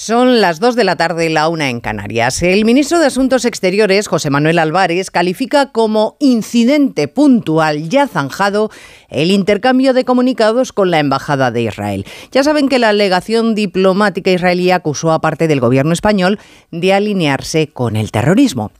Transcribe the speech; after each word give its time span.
Son 0.00 0.40
las 0.40 0.60
2 0.60 0.76
de 0.76 0.84
la 0.84 0.94
tarde, 0.94 1.28
la 1.28 1.48
una 1.48 1.70
en 1.70 1.80
Canarias. 1.80 2.44
El 2.44 2.64
ministro 2.64 3.00
de 3.00 3.06
Asuntos 3.06 3.44
Exteriores, 3.44 4.06
José 4.06 4.30
Manuel 4.30 4.60
Álvarez, 4.60 5.10
califica 5.10 5.72
como 5.72 6.16
incidente 6.20 7.08
puntual 7.08 7.88
ya 7.88 8.06
zanjado 8.06 8.70
el 9.08 9.32
intercambio 9.32 9.94
de 9.94 10.04
comunicados 10.04 10.72
con 10.72 10.92
la 10.92 11.00
Embajada 11.00 11.50
de 11.50 11.62
Israel. 11.62 12.06
Ya 12.30 12.44
saben 12.44 12.68
que 12.68 12.78
la 12.78 12.90
alegación 12.90 13.56
diplomática 13.56 14.30
israelí 14.30 14.70
acusó 14.70 15.10
a 15.10 15.20
parte 15.20 15.48
del 15.48 15.58
gobierno 15.58 15.92
español 15.92 16.38
de 16.70 16.94
alinearse 16.94 17.66
con 17.66 17.96
el 17.96 18.12
terrorismo. 18.12 18.70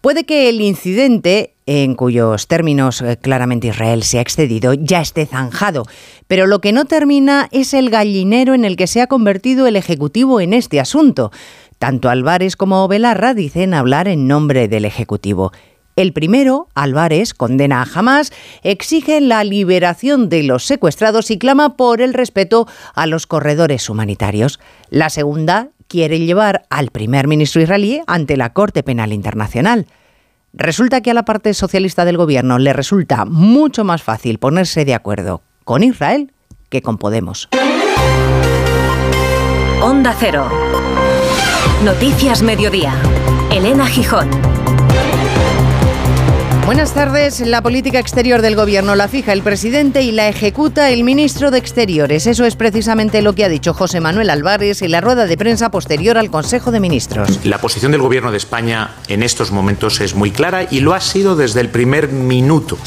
Puede 0.00 0.24
que 0.24 0.48
el 0.48 0.60
incidente, 0.60 1.54
en 1.66 1.94
cuyos 1.94 2.46
términos 2.48 3.00
eh, 3.02 3.16
claramente 3.20 3.68
Israel 3.68 4.02
se 4.02 4.18
ha 4.18 4.22
excedido, 4.22 4.74
ya 4.74 5.00
esté 5.00 5.26
zanjado, 5.26 5.84
pero 6.26 6.46
lo 6.46 6.60
que 6.60 6.72
no 6.72 6.84
termina 6.84 7.48
es 7.52 7.74
el 7.74 7.90
gallinero 7.90 8.54
en 8.54 8.64
el 8.64 8.76
que 8.76 8.86
se 8.86 9.00
ha 9.00 9.06
convertido 9.06 9.66
el 9.66 9.76
Ejecutivo 9.76 10.40
en 10.40 10.54
este 10.54 10.80
asunto. 10.80 11.30
Tanto 11.78 12.08
Álvarez 12.08 12.56
como 12.56 12.86
Belarra 12.88 13.34
dicen 13.34 13.74
hablar 13.74 14.08
en 14.08 14.28
nombre 14.28 14.68
del 14.68 14.84
Ejecutivo. 14.84 15.52
El 15.94 16.14
primero, 16.14 16.68
Álvarez, 16.74 17.34
condena 17.34 17.82
a 17.82 17.86
Hamas, 17.92 18.32
exige 18.62 19.20
la 19.20 19.44
liberación 19.44 20.30
de 20.30 20.42
los 20.42 20.64
secuestrados 20.64 21.30
y 21.30 21.38
clama 21.38 21.76
por 21.76 22.00
el 22.00 22.14
respeto 22.14 22.66
a 22.94 23.06
los 23.06 23.26
corredores 23.26 23.90
humanitarios. 23.90 24.58
La 24.88 25.10
segunda, 25.10 25.68
quiere 25.92 26.20
llevar 26.20 26.64
al 26.70 26.88
primer 26.88 27.28
ministro 27.28 27.60
israelí 27.60 28.00
ante 28.06 28.38
la 28.38 28.54
Corte 28.54 28.82
Penal 28.82 29.12
Internacional. 29.12 29.86
Resulta 30.54 31.02
que 31.02 31.10
a 31.10 31.14
la 31.14 31.26
parte 31.26 31.52
socialista 31.52 32.06
del 32.06 32.16
gobierno 32.16 32.58
le 32.58 32.72
resulta 32.72 33.26
mucho 33.26 33.84
más 33.84 34.02
fácil 34.02 34.38
ponerse 34.38 34.86
de 34.86 34.94
acuerdo 34.94 35.42
con 35.64 35.82
Israel 35.82 36.32
que 36.70 36.80
con 36.80 36.96
Podemos. 36.96 37.50
Onda 39.82 40.16
Cero. 40.18 40.48
Noticias 41.84 42.40
Mediodía. 42.40 42.94
Elena 43.50 43.86
Gijón. 43.86 44.30
Buenas 46.64 46.94
tardes. 46.94 47.40
La 47.40 47.60
política 47.60 47.98
exterior 47.98 48.40
del 48.40 48.54
gobierno 48.54 48.94
la 48.94 49.08
fija 49.08 49.32
el 49.32 49.42
presidente 49.42 50.02
y 50.02 50.12
la 50.12 50.28
ejecuta 50.28 50.90
el 50.90 51.02
ministro 51.02 51.50
de 51.50 51.58
Exteriores. 51.58 52.28
Eso 52.28 52.44
es 52.44 52.54
precisamente 52.54 53.20
lo 53.20 53.34
que 53.34 53.44
ha 53.44 53.48
dicho 53.48 53.74
José 53.74 54.00
Manuel 54.00 54.30
Álvarez 54.30 54.80
en 54.82 54.92
la 54.92 55.00
rueda 55.00 55.26
de 55.26 55.36
prensa 55.36 55.70
posterior 55.70 56.16
al 56.16 56.30
Consejo 56.30 56.70
de 56.70 56.78
Ministros. 56.78 57.44
La 57.44 57.58
posición 57.58 57.90
del 57.90 58.00
gobierno 58.00 58.30
de 58.30 58.36
España 58.36 58.92
en 59.08 59.24
estos 59.24 59.50
momentos 59.50 60.00
es 60.00 60.14
muy 60.14 60.30
clara 60.30 60.68
y 60.70 60.80
lo 60.80 60.94
ha 60.94 61.00
sido 61.00 61.34
desde 61.34 61.60
el 61.60 61.68
primer 61.68 62.08
minuto. 62.08 62.78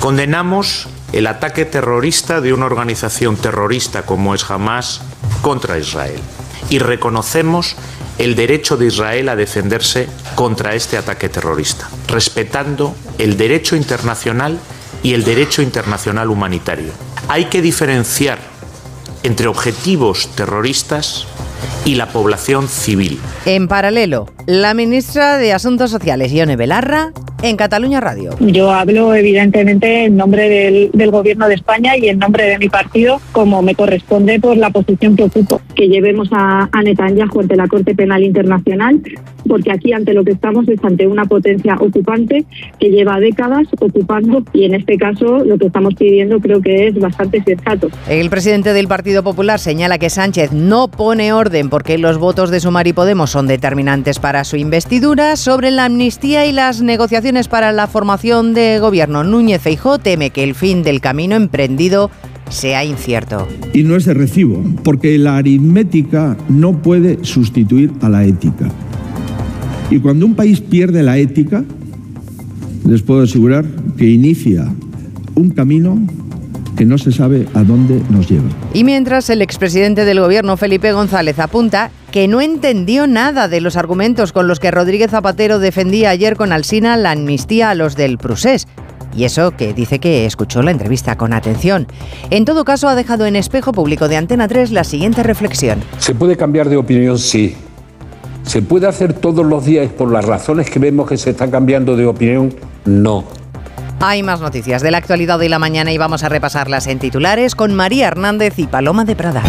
Condenamos 0.00 0.88
el 1.12 1.26
ataque 1.26 1.66
terrorista 1.66 2.40
de 2.40 2.54
una 2.54 2.64
organización 2.64 3.36
terrorista 3.36 4.02
como 4.02 4.34
es 4.34 4.50
Hamas 4.50 5.02
contra 5.42 5.78
Israel 5.78 6.20
y 6.70 6.78
reconocemos 6.78 7.76
el 8.18 8.34
derecho 8.34 8.76
de 8.76 8.86
Israel 8.86 9.28
a 9.28 9.36
defenderse 9.36 10.08
contra 10.34 10.74
este 10.74 10.96
ataque 10.96 11.28
terrorista, 11.28 11.88
respetando 12.08 12.94
el 13.18 13.36
derecho 13.36 13.76
internacional 13.76 14.58
y 15.02 15.14
el 15.14 15.24
derecho 15.24 15.62
internacional 15.62 16.30
humanitario. 16.30 16.92
Hay 17.28 17.46
que 17.46 17.62
diferenciar 17.62 18.38
entre 19.22 19.48
objetivos 19.48 20.28
terroristas 20.34 21.26
y 21.84 21.94
la 21.94 22.08
población 22.08 22.68
civil. 22.68 23.20
En 23.44 23.68
paralelo, 23.68 24.28
la 24.46 24.74
ministra 24.74 25.36
de 25.38 25.52
Asuntos 25.52 25.90
Sociales, 25.90 26.32
Ione 26.32 26.56
Belarra, 26.56 27.12
en 27.42 27.56
Cataluña 27.56 28.00
Radio. 28.00 28.30
Yo 28.40 28.70
hablo 28.70 29.14
evidentemente 29.14 30.04
en 30.04 30.16
nombre 30.16 30.48
del, 30.48 30.90
del, 30.92 31.10
Gobierno 31.10 31.48
de 31.48 31.54
España 31.54 31.96
y 31.96 32.08
en 32.08 32.18
nombre 32.18 32.44
de 32.44 32.58
mi 32.58 32.68
partido, 32.68 33.20
como 33.32 33.62
me 33.62 33.74
corresponde 33.74 34.40
por 34.40 34.56
la 34.56 34.70
posición 34.70 35.16
que 35.16 35.24
ocupo. 35.24 35.60
Que 35.74 35.88
llevemos 35.88 36.28
a, 36.32 36.68
a 36.72 36.82
Netanyahu 36.82 37.40
ante 37.40 37.56
la 37.56 37.68
Corte 37.68 37.94
Penal 37.94 38.22
Internacional, 38.22 39.00
porque 39.46 39.70
aquí 39.70 39.92
ante 39.92 40.12
lo 40.12 40.24
que 40.24 40.32
estamos 40.32 40.68
es 40.68 40.82
ante 40.82 41.06
una 41.06 41.24
potencia 41.24 41.76
ocupante 41.76 42.44
que 42.80 42.90
lleva 42.90 43.20
décadas 43.20 43.66
ocupando 43.78 44.42
y 44.52 44.64
en 44.64 44.74
este 44.74 44.96
caso 44.96 45.44
lo 45.44 45.58
que 45.58 45.66
estamos 45.66 45.94
pidiendo 45.94 46.40
creo 46.40 46.60
que 46.60 46.88
es 46.88 46.98
bastante 46.98 47.42
sensato. 47.44 47.88
El 48.08 48.30
presidente 48.30 48.72
del 48.72 48.88
Partido 48.88 49.22
Popular 49.22 49.58
señala 49.58 49.98
que 49.98 50.10
Sánchez 50.10 50.52
no 50.52 50.88
pone 50.88 51.32
orden 51.32 51.70
porque 51.70 51.98
los 51.98 52.18
votos 52.18 52.50
de 52.50 52.60
Sumar 52.60 52.86
y 52.86 52.92
Podemos 52.92 53.30
son 53.30 53.46
determinantes 53.46 54.18
para 54.18 54.44
su 54.44 54.56
investidura. 54.56 55.36
Sobre 55.36 55.70
la 55.70 55.84
amnistía 55.84 56.46
y 56.46 56.52
las 56.52 56.82
negociaciones 56.82 57.25
para 57.48 57.72
la 57.72 57.88
formación 57.88 58.54
de 58.54 58.78
gobierno, 58.78 59.24
Núñez 59.24 59.60
Feijó 59.60 59.98
teme 59.98 60.30
que 60.30 60.44
el 60.44 60.54
fin 60.54 60.84
del 60.84 61.00
camino 61.00 61.34
emprendido 61.34 62.08
sea 62.50 62.84
incierto. 62.84 63.48
Y 63.74 63.82
no 63.82 63.96
es 63.96 64.04
de 64.04 64.14
recibo, 64.14 64.62
porque 64.84 65.18
la 65.18 65.36
aritmética 65.36 66.36
no 66.48 66.80
puede 66.80 67.24
sustituir 67.24 67.90
a 68.00 68.08
la 68.08 68.24
ética. 68.24 68.68
Y 69.90 69.98
cuando 69.98 70.24
un 70.24 70.36
país 70.36 70.60
pierde 70.60 71.02
la 71.02 71.18
ética, 71.18 71.64
les 72.86 73.02
puedo 73.02 73.22
asegurar 73.22 73.64
que 73.96 74.08
inicia 74.08 74.72
un 75.34 75.50
camino 75.50 75.98
que 76.76 76.84
no 76.84 76.98
se 76.98 77.10
sabe 77.10 77.46
a 77.54 77.64
dónde 77.64 78.00
nos 78.10 78.28
lleva. 78.28 78.48
Y 78.72 78.84
mientras 78.84 79.30
el 79.30 79.42
expresidente 79.42 80.04
del 80.04 80.20
gobierno, 80.20 80.56
Felipe 80.56 80.92
González, 80.92 81.38
apunta 81.38 81.90
que 82.12 82.28
no 82.28 82.40
entendió 82.40 83.06
nada 83.06 83.48
de 83.48 83.60
los 83.60 83.76
argumentos 83.76 84.32
con 84.32 84.46
los 84.46 84.60
que 84.60 84.70
Rodríguez 84.70 85.10
Zapatero 85.10 85.58
defendía 85.58 86.10
ayer 86.10 86.36
con 86.36 86.52
Alsina 86.52 86.96
la 86.96 87.12
amnistía 87.12 87.70
a 87.70 87.74
los 87.74 87.96
del 87.96 88.18
Prusés. 88.18 88.66
Y 89.16 89.24
eso 89.24 89.52
que 89.56 89.72
dice 89.72 89.98
que 89.98 90.26
escuchó 90.26 90.62
la 90.62 90.70
entrevista 90.70 91.16
con 91.16 91.32
atención. 91.32 91.86
En 92.30 92.44
todo 92.44 92.64
caso, 92.64 92.88
ha 92.88 92.94
dejado 92.94 93.24
en 93.24 93.34
espejo 93.34 93.72
público 93.72 94.08
de 94.08 94.16
Antena 94.16 94.46
3 94.46 94.72
la 94.72 94.84
siguiente 94.84 95.22
reflexión. 95.22 95.80
¿Se 95.98 96.14
puede 96.14 96.36
cambiar 96.36 96.68
de 96.68 96.76
opinión? 96.76 97.18
Sí. 97.18 97.56
¿Se 98.42 98.62
puede 98.62 98.86
hacer 98.86 99.14
todos 99.14 99.44
los 99.44 99.64
días 99.64 99.90
por 99.90 100.12
las 100.12 100.24
razones 100.24 100.70
que 100.70 100.78
vemos 100.78 101.08
que 101.08 101.16
se 101.16 101.30
está 101.30 101.50
cambiando 101.50 101.96
de 101.96 102.06
opinión? 102.06 102.54
No. 102.84 103.24
Hay 104.00 104.22
más 104.22 104.40
noticias 104.40 104.82
de 104.82 104.90
la 104.90 104.98
actualidad 104.98 105.38
de 105.38 105.48
la 105.48 105.58
mañana 105.58 105.92
y 105.92 105.98
vamos 105.98 106.22
a 106.22 106.28
repasarlas 106.28 106.86
en 106.86 106.98
titulares 106.98 107.54
con 107.54 107.74
María 107.74 108.08
Hernández 108.08 108.58
y 108.58 108.66
Paloma 108.66 109.04
de 109.04 109.16
Prada. 109.16 109.42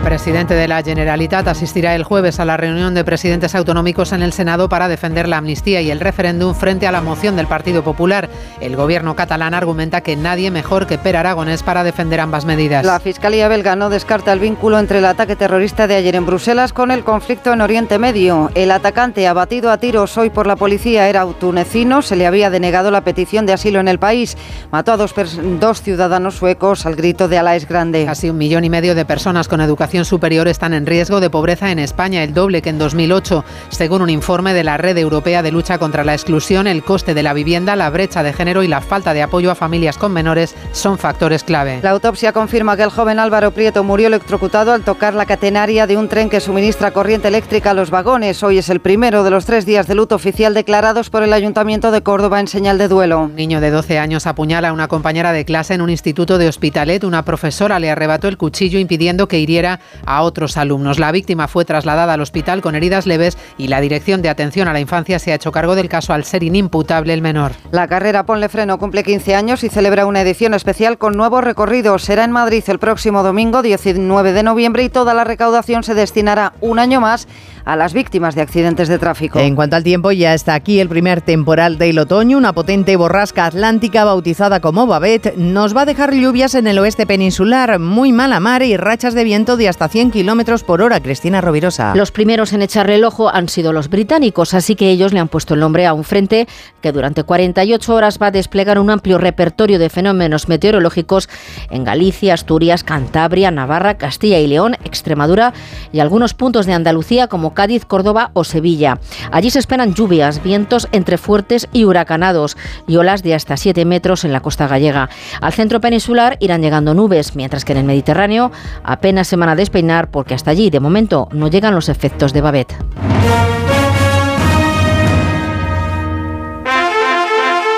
El 0.00 0.06
presidente 0.06 0.54
de 0.54 0.66
la 0.66 0.82
Generalitat 0.82 1.46
asistirá 1.46 1.94
el 1.94 2.04
jueves 2.04 2.40
a 2.40 2.46
la 2.46 2.56
reunión 2.56 2.94
de 2.94 3.04
presidentes 3.04 3.54
autonómicos 3.54 4.12
en 4.12 4.22
el 4.22 4.32
Senado 4.32 4.70
para 4.70 4.88
defender 4.88 5.28
la 5.28 5.36
amnistía 5.36 5.82
y 5.82 5.90
el 5.90 6.00
referéndum 6.00 6.54
frente 6.54 6.86
a 6.86 6.90
la 6.90 7.02
moción 7.02 7.36
del 7.36 7.46
Partido 7.46 7.84
Popular. 7.84 8.30
El 8.62 8.76
gobierno 8.76 9.14
catalán 9.14 9.52
argumenta 9.52 10.00
que 10.00 10.16
nadie 10.16 10.50
mejor 10.50 10.86
que 10.86 10.96
Per 10.96 11.18
Aragonés 11.18 11.62
para 11.62 11.84
defender 11.84 12.18
ambas 12.18 12.46
medidas. 12.46 12.84
La 12.84 12.98
Fiscalía 12.98 13.46
belga 13.48 13.76
no 13.76 13.90
descarta 13.90 14.32
el 14.32 14.40
vínculo 14.40 14.78
entre 14.78 14.98
el 14.98 15.04
ataque 15.04 15.36
terrorista 15.36 15.86
de 15.86 15.96
ayer 15.96 16.16
en 16.16 16.24
Bruselas 16.24 16.72
con 16.72 16.90
el 16.90 17.04
conflicto 17.04 17.52
en 17.52 17.60
Oriente 17.60 17.98
Medio. 17.98 18.50
El 18.54 18.70
atacante 18.70 19.28
abatido 19.28 19.70
a 19.70 19.76
tiros 19.76 20.16
hoy 20.16 20.30
por 20.30 20.46
la 20.46 20.56
policía 20.56 21.10
era 21.10 21.26
tunecino. 21.26 22.00
Se 22.00 22.16
le 22.16 22.26
había 22.26 22.48
denegado 22.48 22.90
la 22.90 23.02
petición 23.02 23.44
de 23.44 23.52
asilo 23.52 23.80
en 23.80 23.88
el 23.88 23.98
país. 23.98 24.38
Mató 24.72 24.92
a 24.92 24.96
dos, 24.96 25.14
dos 25.60 25.82
ciudadanos 25.82 26.36
suecos 26.36 26.86
al 26.86 26.96
grito 26.96 27.28
de 27.28 27.36
Alá 27.36 27.54
es 27.54 27.68
grande. 27.68 28.06
Casi 28.06 28.30
un 28.30 28.38
millón 28.38 28.64
y 28.64 28.70
medio 28.70 28.94
de 28.94 29.04
personas 29.04 29.46
con 29.46 29.60
educación 29.60 29.89
superior 30.04 30.46
están 30.48 30.72
en 30.72 30.86
riesgo 30.86 31.20
de 31.20 31.30
pobreza 31.30 31.70
en 31.72 31.78
España, 31.80 32.22
el 32.22 32.32
doble 32.32 32.62
que 32.62 32.70
en 32.70 32.78
2008. 32.78 33.44
Según 33.70 34.02
un 34.02 34.10
informe 34.10 34.54
de 34.54 34.62
la 34.62 34.76
Red 34.76 34.96
Europea 34.98 35.42
de 35.42 35.50
Lucha 35.50 35.78
contra 35.78 36.04
la 36.04 36.14
Exclusión, 36.14 36.66
el 36.66 36.84
coste 36.84 37.12
de 37.12 37.22
la 37.22 37.32
vivienda, 37.32 37.74
la 37.74 37.90
brecha 37.90 38.22
de 38.22 38.32
género 38.32 38.62
y 38.62 38.68
la 38.68 38.80
falta 38.80 39.12
de 39.12 39.22
apoyo 39.22 39.50
a 39.50 39.56
familias 39.56 39.98
con 39.98 40.12
menores 40.12 40.54
son 40.72 40.96
factores 40.96 41.42
clave. 41.42 41.80
La 41.82 41.90
autopsia 41.90 42.32
confirma 42.32 42.76
que 42.76 42.84
el 42.84 42.90
joven 42.90 43.18
Álvaro 43.18 43.50
Prieto 43.50 43.82
murió 43.82 44.06
electrocutado 44.06 44.72
al 44.72 44.82
tocar 44.82 45.14
la 45.14 45.26
catenaria 45.26 45.86
de 45.86 45.96
un 45.96 46.08
tren 46.08 46.30
que 46.30 46.40
suministra 46.40 46.92
corriente 46.92 47.28
eléctrica 47.28 47.72
a 47.72 47.74
los 47.74 47.90
vagones. 47.90 48.42
Hoy 48.44 48.58
es 48.58 48.68
el 48.68 48.80
primero 48.80 49.24
de 49.24 49.30
los 49.30 49.44
tres 49.44 49.66
días 49.66 49.88
de 49.88 49.96
luto 49.96 50.14
oficial 50.14 50.54
declarados 50.54 51.10
por 51.10 51.24
el 51.24 51.32
Ayuntamiento 51.32 51.90
de 51.90 52.02
Córdoba 52.02 52.38
en 52.38 52.46
señal 52.46 52.78
de 52.78 52.86
duelo. 52.86 53.22
Un 53.22 53.34
niño 53.34 53.60
de 53.60 53.70
12 53.70 53.98
años 53.98 54.26
apuñala 54.26 54.68
a 54.68 54.72
una 54.72 54.86
compañera 54.86 55.32
de 55.32 55.44
clase 55.44 55.74
en 55.74 55.80
un 55.80 55.90
instituto 55.90 56.38
de 56.38 56.48
Hospitalet. 56.48 57.02
Una 57.02 57.24
profesora 57.24 57.80
le 57.80 57.90
arrebató 57.90 58.28
el 58.28 58.36
cuchillo 58.36 58.78
impidiendo 58.78 59.26
que 59.26 59.38
hiriera 59.40 59.79
a 60.06 60.22
otros 60.22 60.56
alumnos. 60.56 60.98
La 60.98 61.12
víctima 61.12 61.48
fue 61.48 61.64
trasladada 61.64 62.14
al 62.14 62.20
hospital 62.20 62.60
con 62.60 62.74
heridas 62.74 63.06
leves 63.06 63.38
y 63.58 63.68
la 63.68 63.80
Dirección 63.80 64.22
de 64.22 64.28
Atención 64.28 64.68
a 64.68 64.72
la 64.72 64.80
Infancia 64.80 65.18
se 65.18 65.32
ha 65.32 65.36
hecho 65.36 65.52
cargo 65.52 65.74
del 65.74 65.88
caso 65.88 66.12
al 66.12 66.24
ser 66.24 66.42
inimputable 66.42 67.12
el 67.12 67.22
menor. 67.22 67.52
La 67.70 67.88
carrera 67.88 68.24
Ponle 68.24 68.48
Freno 68.48 68.78
cumple 68.78 69.02
15 69.02 69.34
años 69.34 69.64
y 69.64 69.68
celebra 69.68 70.06
una 70.06 70.22
edición 70.22 70.54
especial 70.54 70.98
con 70.98 71.16
nuevos 71.16 71.44
recorridos. 71.44 72.02
Será 72.02 72.24
en 72.24 72.32
Madrid 72.32 72.64
el 72.66 72.78
próximo 72.78 73.22
domingo 73.22 73.62
19 73.62 74.32
de 74.32 74.42
noviembre 74.42 74.84
y 74.84 74.88
toda 74.88 75.14
la 75.14 75.24
recaudación 75.24 75.82
se 75.82 75.94
destinará 75.94 76.54
un 76.60 76.78
año 76.78 77.00
más 77.00 77.28
a 77.64 77.76
las 77.76 77.92
víctimas 77.92 78.34
de 78.34 78.42
accidentes 78.42 78.88
de 78.88 78.98
tráfico. 78.98 79.38
En 79.38 79.54
cuanto 79.54 79.76
al 79.76 79.84
tiempo, 79.84 80.12
ya 80.12 80.34
está 80.34 80.54
aquí 80.54 80.80
el 80.80 80.88
primer 80.88 81.20
temporal 81.20 81.78
del 81.78 81.98
otoño, 81.98 82.38
una 82.38 82.52
potente 82.52 82.96
borrasca 82.96 83.46
atlántica 83.46 84.04
bautizada 84.04 84.60
como 84.60 84.86
Babet 84.86 85.36
nos 85.36 85.76
va 85.76 85.82
a 85.82 85.86
dejar 85.86 86.14
lluvias 86.14 86.54
en 86.54 86.66
el 86.66 86.78
oeste 86.78 87.06
peninsular, 87.06 87.78
muy 87.78 88.12
mala 88.12 88.40
mar 88.40 88.62
y 88.62 88.76
rachas 88.76 89.14
de 89.14 89.24
viento 89.24 89.56
de 89.56 89.68
hasta 89.68 89.88
100 89.88 90.10
kilómetros 90.10 90.64
por 90.64 90.82
hora. 90.82 91.00
Cristina 91.00 91.40
Rovirosa. 91.40 91.94
Los 91.94 92.10
primeros 92.12 92.52
en 92.52 92.62
echarle 92.62 92.96
el 92.96 93.04
ojo 93.04 93.28
han 93.28 93.48
sido 93.48 93.72
los 93.72 93.88
británicos, 93.88 94.54
así 94.54 94.76
que 94.76 94.90
ellos 94.90 95.12
le 95.12 95.20
han 95.20 95.28
puesto 95.28 95.54
el 95.54 95.60
nombre 95.60 95.86
a 95.86 95.94
un 95.94 96.04
frente 96.04 96.46
que 96.80 96.92
durante 96.92 97.24
48 97.24 97.94
horas 97.94 98.18
va 98.20 98.28
a 98.28 98.30
desplegar 98.30 98.78
un 98.78 98.90
amplio 98.90 99.18
repertorio 99.18 99.78
de 99.78 99.90
fenómenos 99.90 100.48
meteorológicos 100.48 101.28
en 101.70 101.84
Galicia, 101.84 102.34
Asturias, 102.34 102.84
Cantabria, 102.84 103.50
Navarra, 103.50 103.94
Castilla 103.98 104.38
y 104.38 104.46
León, 104.46 104.76
Extremadura 104.84 105.52
y 105.92 106.00
algunos 106.00 106.34
puntos 106.34 106.66
de 106.66 106.72
Andalucía 106.72 107.28
como 107.28 107.49
Cádiz, 107.54 107.84
Córdoba 107.84 108.30
o 108.34 108.44
Sevilla. 108.44 108.98
Allí 109.32 109.50
se 109.50 109.58
esperan 109.58 109.94
lluvias, 109.94 110.42
vientos 110.42 110.88
entre 110.92 111.18
fuertes 111.18 111.68
y 111.72 111.84
huracanados 111.84 112.56
y 112.86 112.96
olas 112.96 113.22
de 113.22 113.34
hasta 113.34 113.56
7 113.56 113.84
metros 113.84 114.24
en 114.24 114.32
la 114.32 114.40
costa 114.40 114.66
gallega. 114.66 115.08
Al 115.40 115.52
centro 115.52 115.80
peninsular 115.80 116.36
irán 116.40 116.62
llegando 116.62 116.94
nubes, 116.94 117.36
mientras 117.36 117.64
que 117.64 117.72
en 117.72 117.78
el 117.78 117.84
Mediterráneo 117.84 118.50
apenas 118.84 119.28
se 119.28 119.36
van 119.36 119.48
a 119.48 119.56
despeinar 119.56 120.10
porque 120.10 120.34
hasta 120.34 120.50
allí 120.50 120.70
de 120.70 120.80
momento 120.80 121.28
no 121.32 121.48
llegan 121.48 121.74
los 121.74 121.88
efectos 121.88 122.32
de 122.32 122.40
Babet. 122.40 122.74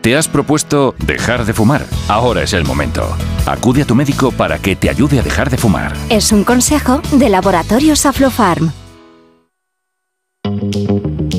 ¿Te 0.00 0.16
has 0.16 0.28
propuesto 0.28 0.94
dejar 1.04 1.44
de 1.44 1.52
fumar? 1.52 1.84
Ahora 2.08 2.42
es 2.42 2.54
el 2.54 2.64
momento. 2.64 3.06
Acude 3.44 3.82
a 3.82 3.84
tu 3.84 3.94
médico 3.94 4.32
para 4.32 4.58
que 4.58 4.74
te 4.74 4.88
ayude 4.88 5.18
a 5.18 5.22
dejar 5.22 5.50
de 5.50 5.58
fumar. 5.58 5.92
Es 6.08 6.32
un 6.32 6.42
consejo 6.42 7.02
de 7.12 7.28
Laboratorios 7.28 8.06
Aflofarm. 8.06 8.72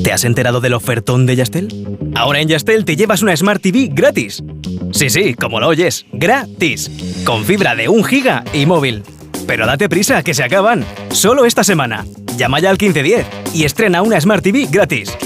¿Te 0.04 0.12
has 0.12 0.24
enterado 0.24 0.60
del 0.60 0.74
ofertón 0.74 1.26
de 1.26 1.34
Yastel? 1.34 1.98
Ahora 2.14 2.40
en 2.40 2.48
Yastel 2.48 2.84
te 2.84 2.94
llevas 2.94 3.22
una 3.22 3.36
Smart 3.36 3.60
TV 3.60 3.88
gratis. 3.92 4.44
Sí, 4.92 5.10
sí, 5.10 5.34
como 5.34 5.58
lo 5.58 5.66
oyes, 5.66 6.06
gratis. 6.12 6.88
Con 7.24 7.44
fibra 7.44 7.74
de 7.74 7.88
1 7.88 8.04
giga 8.04 8.44
y 8.52 8.66
móvil. 8.66 9.02
Pero 9.44 9.66
date 9.66 9.88
prisa, 9.88 10.22
que 10.22 10.34
se 10.34 10.44
acaban. 10.44 10.84
Solo 11.10 11.46
esta 11.46 11.64
semana. 11.64 12.04
Llama 12.36 12.60
ya 12.60 12.70
al 12.70 12.78
1510 12.78 13.26
y 13.54 13.64
estrena 13.64 14.02
una 14.02 14.20
Smart 14.20 14.42
TV 14.44 14.68
gratis. 14.70 15.16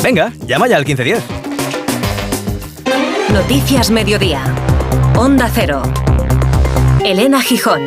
Venga, 0.00 0.32
llama 0.46 0.68
ya 0.68 0.76
al 0.76 0.84
1510. 0.84 1.47
Noticias 3.32 3.90
Mediodía. 3.90 4.42
Onda 5.14 5.50
Cero. 5.52 5.82
Elena 7.04 7.42
Gijón. 7.42 7.82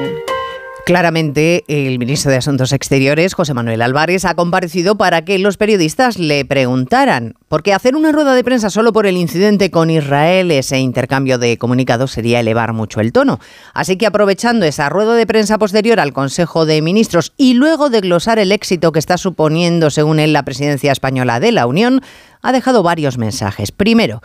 Claramente, 0.86 1.64
el 1.68 1.98
ministro 1.98 2.30
de 2.30 2.38
Asuntos 2.38 2.72
Exteriores, 2.74 3.34
José 3.34 3.56
Manuel 3.56 3.82
Álvarez, 3.82 4.24
ha 4.26 4.36
comparecido 4.36 4.98
para 4.98 5.26
que 5.26 5.40
los 5.40 5.58
periodistas 5.58 6.20
le 6.20 6.46
preguntaran, 6.46 7.34
porque 7.48 7.74
hacer 7.74 7.96
una 7.96 8.12
rueda 8.12 8.36
de 8.36 8.44
prensa 8.44 8.70
solo 8.70 8.94
por 8.94 9.08
el 9.08 9.18
incidente 9.18 9.72
con 9.72 9.90
Israel, 9.90 10.52
ese 10.52 10.80
intercambio 10.80 11.40
de 11.40 11.58
comunicados, 11.58 12.12
sería 12.12 12.40
elevar 12.40 12.74
mucho 12.74 13.00
el 13.00 13.12
tono. 13.12 13.40
Así 13.74 13.98
que 13.98 14.06
aprovechando 14.06 14.68
esa 14.68 14.90
rueda 14.90 15.16
de 15.16 15.26
prensa 15.26 15.58
posterior 15.58 16.00
al 16.00 16.14
Consejo 16.14 16.68
de 16.68 16.84
Ministros 16.84 17.34
y 17.36 17.56
luego 17.56 17.90
de 17.90 18.02
glosar 18.02 18.38
el 18.38 18.52
éxito 18.52 18.92
que 18.92 19.00
está 19.00 19.18
suponiendo, 19.18 19.90
según 19.90 20.20
él, 20.20 20.34
la 20.34 20.46
presidencia 20.46 20.92
española 20.92 21.40
de 21.40 21.52
la 21.52 21.66
Unión, 21.66 22.02
ha 22.44 22.52
dejado 22.52 22.84
varios 22.84 23.18
mensajes. 23.18 23.72
Primero, 23.72 24.22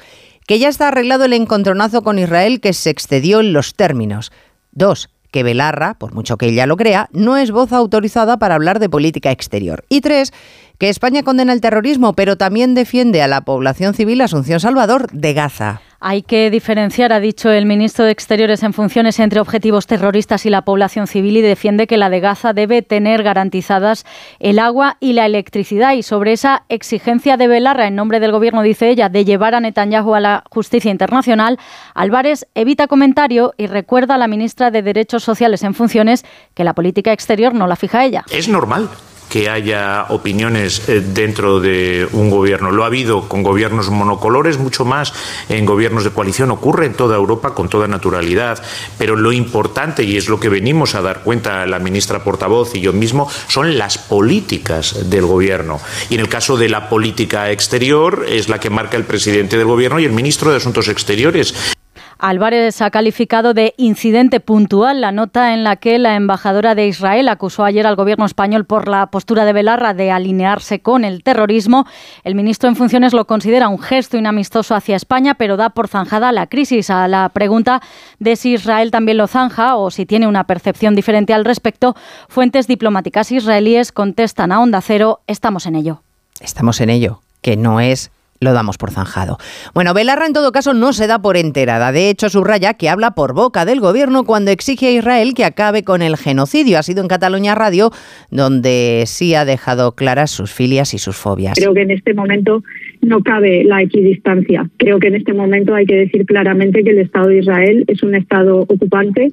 que 0.47 0.59
ya 0.59 0.69
está 0.69 0.89
arreglado 0.89 1.25
el 1.25 1.33
encontronazo 1.33 2.03
con 2.03 2.19
Israel 2.19 2.61
que 2.61 2.73
se 2.73 2.91
excedió 2.91 3.41
en 3.41 3.53
los 3.53 3.75
términos. 3.75 4.33
Dos, 4.73 5.11
que 5.31 5.43
Belarra, 5.43 5.95
por 5.95 6.15
mucho 6.15 6.37
que 6.37 6.47
ella 6.47 6.67
lo 6.67 6.77
crea, 6.77 7.09
no 7.13 7.37
es 7.37 7.51
voz 7.51 7.73
autorizada 7.73 8.39
para 8.39 8.55
hablar 8.55 8.79
de 8.79 8.89
política 8.89 9.31
exterior. 9.31 9.85
Y 9.89 10.01
tres, 10.01 10.33
que 10.79 10.89
España 10.89 11.23
condena 11.23 11.53
el 11.53 11.61
terrorismo, 11.61 12.13
pero 12.13 12.37
también 12.37 12.75
defiende 12.75 13.23
a 13.23 13.29
la 13.29 13.43
población 13.43 13.95
civil 13.95 14.21
Asunción 14.21 14.61
Salvador 14.61 15.11
de 15.13 15.33
Gaza. 15.33 15.81
Hay 15.99 16.23
que 16.23 16.51
diferenciar, 16.51 17.13
ha 17.13 17.21
dicho 17.21 17.51
el 17.51 17.65
ministro 17.65 18.05
de 18.05 18.11
Exteriores 18.11 18.63
en 18.63 18.75
funciones, 18.75 19.19
entre 19.19 19.41
objetivos 19.41 19.87
terroristas 19.87 20.45
y 20.45 20.51
la 20.51 20.63
población 20.63 21.07
civil 21.07 21.39
y 21.39 21.41
defiende 21.41 21.87
que 21.87 21.97
la 21.97 22.11
de 22.11 22.21
Gaza 22.21 22.53
debe 22.53 22.83
tener 22.83 23.23
garantizadas 23.23 24.05
el 24.39 24.59
agua 24.59 24.99
y 25.01 25.15
la 25.15 25.25
electricidad. 25.25 25.95
Y 25.95 26.03
sobre 26.03 26.33
esa 26.33 26.65
exigencia 26.69 27.39
de 27.39 27.49
Belarra, 27.49 27.87
en 27.87 27.95
nombre 27.95 28.21
del 28.21 28.33
Gobierno, 28.33 28.61
dice 28.63 28.91
ella, 28.91 29.09
de 29.09 29.25
llevar 29.25 29.55
a 29.55 29.61
Netanyahu 29.61 30.15
a 30.15 30.21
la 30.21 30.45
justicia 30.51 30.91
internacional, 30.91 31.59
Álvarez 31.95 32.47
evita 32.55 32.89
comentario 32.89 33.55
y 33.57 33.67
recuerda 33.67 34.17
a 34.17 34.19
la 34.19 34.29
ministra 34.29 34.71
de 34.71 34.83
Derechos 34.83 35.25
Sociales 35.25 35.63
en 35.63 35.73
funciones 35.73 36.27
que 36.55 36.65
la 36.65 36.75
política 36.75 37.13
exterior 37.13 37.55
no 37.55 37.67
la 37.67 37.77
fija 37.77 38.05
ella. 38.05 38.25
Es 38.31 38.49
normal 38.49 38.91
que 39.29 39.51
haya 39.51 40.07
opiniones 40.09 40.89
eh, 40.89 41.01
dentro 41.01 41.61
de 41.61 42.09
un 42.13 42.31
gobierno. 42.31 42.71
Lo 42.71 42.85
ha 42.85 42.87
habido 42.87 43.29
con 43.29 43.43
gobiernos 43.43 43.91
monocolores, 43.91 44.59
mucho 44.59 44.85
más 44.85 45.13
en 45.49 45.67
gobiernos 45.67 46.05
de 46.05 46.11
coalición. 46.11 46.51
Ocurre 46.51 46.87
en 46.87 46.95
toda 46.95 47.17
Europa 47.17 47.55
con 47.55 47.69
toda 47.69 47.89
naturalidad. 47.89 48.63
Pero 48.99 49.17
lo 49.17 49.33
importante, 49.33 50.05
y 50.05 50.17
es 50.17 50.29
lo 50.29 50.41
que 50.41 50.49
venimos 50.49 50.95
a 50.95 51.03
dar 51.03 51.23
cuenta 51.23 51.67
la 51.67 51.79
ministra 51.79 52.25
portavoz 52.25 52.75
y 52.75 52.81
yo 52.81 52.93
mismo, 52.93 53.29
son 53.49 53.79
las 53.79 53.99
políticas 53.99 55.11
del 55.11 55.27
gobierno. 55.27 55.81
Y 56.09 56.15
en 56.15 56.21
el 56.21 56.29
caso 56.29 56.57
de 56.57 56.69
la 56.69 56.89
política 56.89 57.51
exterior 57.51 58.27
es 58.29 58.49
la 58.49 58.61
que 58.61 58.71
marca 58.71 58.97
el 58.97 59.05
presidente 59.05 59.59
del 59.59 59.67
gobierno 59.67 60.01
y 60.01 60.05
el 60.05 60.13
ministro 60.13 60.51
de 60.51 60.57
Asuntos 60.57 60.89
Exteriores. 60.89 61.76
Álvarez 62.19 62.81
ha 62.81 62.91
calificado 62.91 63.53
de 63.53 63.75
incidente 63.77 64.41
puntual 64.41 65.03
la 65.03 65.13
nota 65.13 65.53
en 65.53 65.65
la 65.65 65.77
que 65.77 65.99
la 65.99 66.17
embajadora 66.17 66.75
de 66.75 66.87
Israel 66.87 67.29
acusó 67.29 67.65
ayer 67.65 67.87
al 67.87 67.97
gobierno 67.97 68.25
español 68.25 68.65
por 68.65 68.89
la 68.89 69.07
postura 69.09 69.45
de 69.45 69.53
Belarra 69.53 69.93
de 69.93 70.11
alinearse 70.11 70.81
con 70.81 71.05
el 71.05 71.23
terrorismo. 71.23 71.87
El 72.25 72.35
ministro 72.35 72.71
en 72.71 72.77
funciones 72.77 73.13
lo 73.13 73.27
considera 73.27 73.69
un 73.69 73.79
gesto 73.79 74.17
inamistoso 74.17 74.75
hacia 74.75 74.97
España, 74.97 75.35
pero 75.35 75.59
da 75.59 75.71
por 75.71 75.89
zanjada 75.89 76.33
la 76.33 76.47
crisis. 76.47 76.89
A 76.89 77.07
la 77.07 77.29
pregunta 77.29 77.83
de 78.19 78.37
si 78.37 78.55
Israel 78.55 78.91
también 78.91 79.19
lo 79.19 79.27
zanja 79.27 79.77
o 79.77 79.91
si 79.91 80.07
tiene 80.07 80.27
una 80.27 80.45
percepción 80.45 80.95
diferente 80.95 81.35
al 81.35 81.45
respecto, 81.45 81.97
fuentes 82.29 82.67
diplomáticas 82.67 83.31
israelíes 83.31 83.93
contestan 83.93 84.53
a 84.53 84.61
Onda 84.61 84.81
Cero, 84.81 85.21
estamos 85.27 85.67
en 85.67 85.77
ello. 85.77 86.01
Estamos 86.41 86.81
en 86.81 86.91
ello, 86.91 87.21
que 87.43 87.57
no 87.57 87.81
es 87.81 88.11
lo 88.41 88.53
damos 88.53 88.79
por 88.79 88.91
zanjado. 88.91 89.39
Bueno, 89.75 89.95
Belarra 89.95 90.27
en 90.27 90.33
todo 90.33 90.53
caso 90.53 90.75
no 90.75 90.93
se 90.93 91.07
da 91.07 91.21
por 91.21 91.37
enterada. 91.37 91.93
De 91.93 92.11
hecho, 92.11 92.29
subraya 92.29 92.75
que 92.75 92.89
habla 92.89 93.13
por 93.13 93.35
boca 93.35 93.65
del 93.65 93.81
gobierno 93.81 94.25
cuando 94.25 94.51
exige 94.51 94.89
a 94.89 94.93
Israel 94.93 95.35
que 95.35 95.45
acabe 95.45 95.83
con 95.83 96.03
el 96.03 96.17
genocidio. 96.17 96.79
Ha 96.79 96.83
sido 96.83 97.03
en 97.03 97.09
Cataluña 97.09 97.55
Radio 97.55 97.91
donde 98.31 99.05
sí 99.07 99.35
ha 99.35 99.45
dejado 99.45 99.95
claras 99.95 100.31
sus 100.31 100.53
filias 100.53 100.95
y 100.95 100.99
sus 100.99 101.17
fobias. 101.17 101.59
Creo 101.59 101.75
que 101.75 101.83
en 101.83 101.91
este 101.91 102.15
momento 102.15 102.63
no 103.03 103.23
cabe 103.23 103.65
la 103.65 103.83
equidistancia. 103.83 104.69
Creo 104.77 104.99
que 104.99 105.09
en 105.09 105.17
este 105.17 105.33
momento 105.33 105.75
hay 105.75 105.87
que 105.87 105.97
decir 105.97 106.27
claramente 106.27 106.83
que 106.83 106.91
el 106.91 106.99
Estado 106.99 107.29
de 107.29 107.39
Israel 107.39 107.85
es 107.87 108.03
un 108.03 108.15
Estado 108.15 108.61
ocupante. 108.61 109.33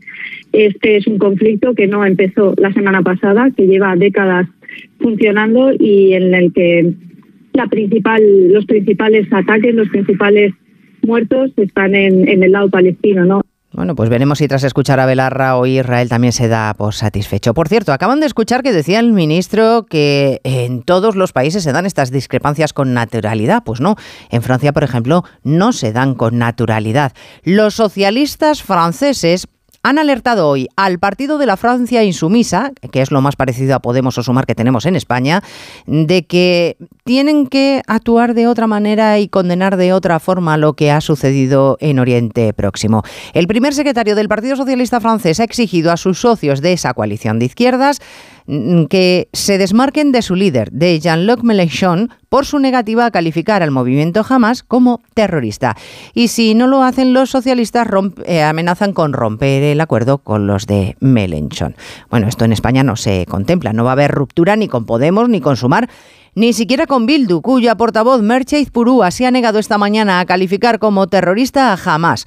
Este 0.51 0.97
es 0.97 1.07
un 1.07 1.17
conflicto 1.17 1.73
que 1.73 1.87
no 1.87 2.05
empezó 2.05 2.53
la 2.57 2.71
semana 2.73 3.01
pasada, 3.01 3.49
que 3.55 3.67
lleva 3.67 3.95
décadas 3.95 4.47
funcionando 4.99 5.71
y 5.77 6.13
en 6.13 6.33
el 6.33 6.53
que 6.53 6.93
la 7.53 7.67
principal, 7.67 8.21
los 8.49 8.65
principales 8.65 9.31
ataques, 9.31 9.73
los 9.73 9.89
principales 9.89 10.53
muertos 11.03 11.51
están 11.57 11.95
en, 11.95 12.43
el 12.43 12.51
lado 12.51 12.69
palestino, 12.69 13.25
¿no? 13.25 13.41
Bueno, 13.73 13.95
pues 13.95 14.07
veremos 14.07 14.37
si 14.37 14.47
tras 14.47 14.63
escuchar 14.63 14.99
a 14.99 15.07
Belarra 15.07 15.57
hoy 15.57 15.79
Israel 15.79 16.07
también 16.07 16.31
se 16.31 16.47
da 16.47 16.75
por 16.75 16.93
satisfecho. 16.93 17.55
Por 17.55 17.67
cierto, 17.67 17.91
acaban 17.91 18.19
de 18.19 18.27
escuchar 18.27 18.61
que 18.61 18.71
decía 18.71 18.99
el 18.99 19.13
ministro 19.13 19.87
que 19.89 20.41
en 20.43 20.83
todos 20.83 21.15
los 21.15 21.33
países 21.33 21.63
se 21.63 21.71
dan 21.71 21.87
estas 21.87 22.11
discrepancias 22.11 22.71
con 22.71 22.93
naturalidad. 22.93 23.63
Pues 23.63 23.81
no, 23.81 23.95
en 24.29 24.43
Francia, 24.43 24.73
por 24.73 24.83
ejemplo, 24.83 25.23
no 25.43 25.73
se 25.73 25.91
dan 25.91 26.13
con 26.13 26.37
naturalidad. 26.37 27.13
Los 27.43 27.73
socialistas 27.73 28.61
franceses 28.61 29.47
han 29.83 29.99
alertado 29.99 30.47
hoy 30.47 30.69
al 30.77 30.97
partido 30.97 31.37
de 31.37 31.45
la 31.45 31.57
Francia 31.57 32.03
insumisa, 32.05 32.71
que 32.91 33.01
es 33.01 33.11
lo 33.11 33.21
más 33.21 33.35
parecido 33.35 33.75
a 33.75 33.79
Podemos 33.79 34.17
o 34.17 34.23
Sumar 34.23 34.45
que 34.45 34.55
tenemos 34.55 34.85
en 34.85 34.95
España, 34.95 35.43
de 35.85 36.25
que 36.25 36.77
tienen 37.03 37.47
que 37.47 37.81
actuar 37.85 38.33
de 38.33 38.47
otra 38.47 38.65
manera 38.65 39.19
y 39.19 39.27
condenar 39.27 39.75
de 39.75 39.91
otra 39.91 40.21
forma 40.21 40.55
lo 40.55 40.73
que 40.73 40.89
ha 40.89 41.01
sucedido 41.01 41.77
en 41.81 41.99
Oriente 41.99 42.53
Próximo. 42.53 43.03
El 43.33 43.45
primer 43.47 43.73
secretario 43.73 44.15
del 44.15 44.29
Partido 44.29 44.55
Socialista 44.55 45.01
francés 45.01 45.41
ha 45.41 45.43
exigido 45.43 45.91
a 45.91 45.97
sus 45.97 46.17
socios 46.17 46.61
de 46.61 46.71
esa 46.71 46.93
coalición 46.93 47.37
de 47.39 47.45
izquierdas 47.45 47.99
que 48.45 49.29
se 49.33 49.57
desmarquen 49.57 50.11
de 50.11 50.21
su 50.21 50.35
líder, 50.35 50.71
de 50.71 50.99
Jean-Luc 50.99 51.43
Mélenchon, 51.43 52.09
por 52.29 52.45
su 52.45 52.59
negativa 52.59 53.05
a 53.05 53.11
calificar 53.11 53.63
al 53.63 53.71
movimiento 53.71 54.25
Hamas 54.27 54.63
como 54.63 55.01
terrorista. 55.13 55.75
Y 56.13 56.29
si 56.29 56.55
no 56.55 56.67
lo 56.67 56.83
hacen, 56.83 57.13
los 57.13 57.29
socialistas 57.29 57.87
eh, 58.25 58.43
amenazan 58.43 58.93
con 58.93 59.13
romper 59.13 59.63
el 59.63 59.81
acuerdo 59.81 60.17
con 60.17 60.47
los 60.47 60.65
de 60.65 60.97
Mélenchon. 60.99 61.75
Bueno, 62.09 62.27
esto 62.27 62.45
en 62.45 62.53
España 62.53 62.83
no 62.83 62.95
se 62.95 63.25
contempla, 63.27 63.73
no 63.73 63.83
va 63.83 63.91
a 63.91 63.93
haber 63.93 64.11
ruptura 64.11 64.55
ni 64.55 64.67
con 64.67 64.85
Podemos 64.85 65.29
ni 65.29 65.41
con 65.41 65.57
Sumar 65.57 65.89
ni 66.35 66.53
siquiera 66.53 66.87
con 66.87 67.05
Bildu, 67.05 67.41
cuya 67.41 67.75
portavoz 67.75 68.21
Mercheiz 68.21 68.71
Purúa 68.71 69.11
se 69.11 69.27
ha 69.27 69.31
negado 69.31 69.59
esta 69.59 69.77
mañana 69.77 70.19
a 70.19 70.25
calificar 70.25 70.79
como 70.79 71.07
terrorista 71.07 71.71
a 71.71 71.77
Hamas. 71.77 72.25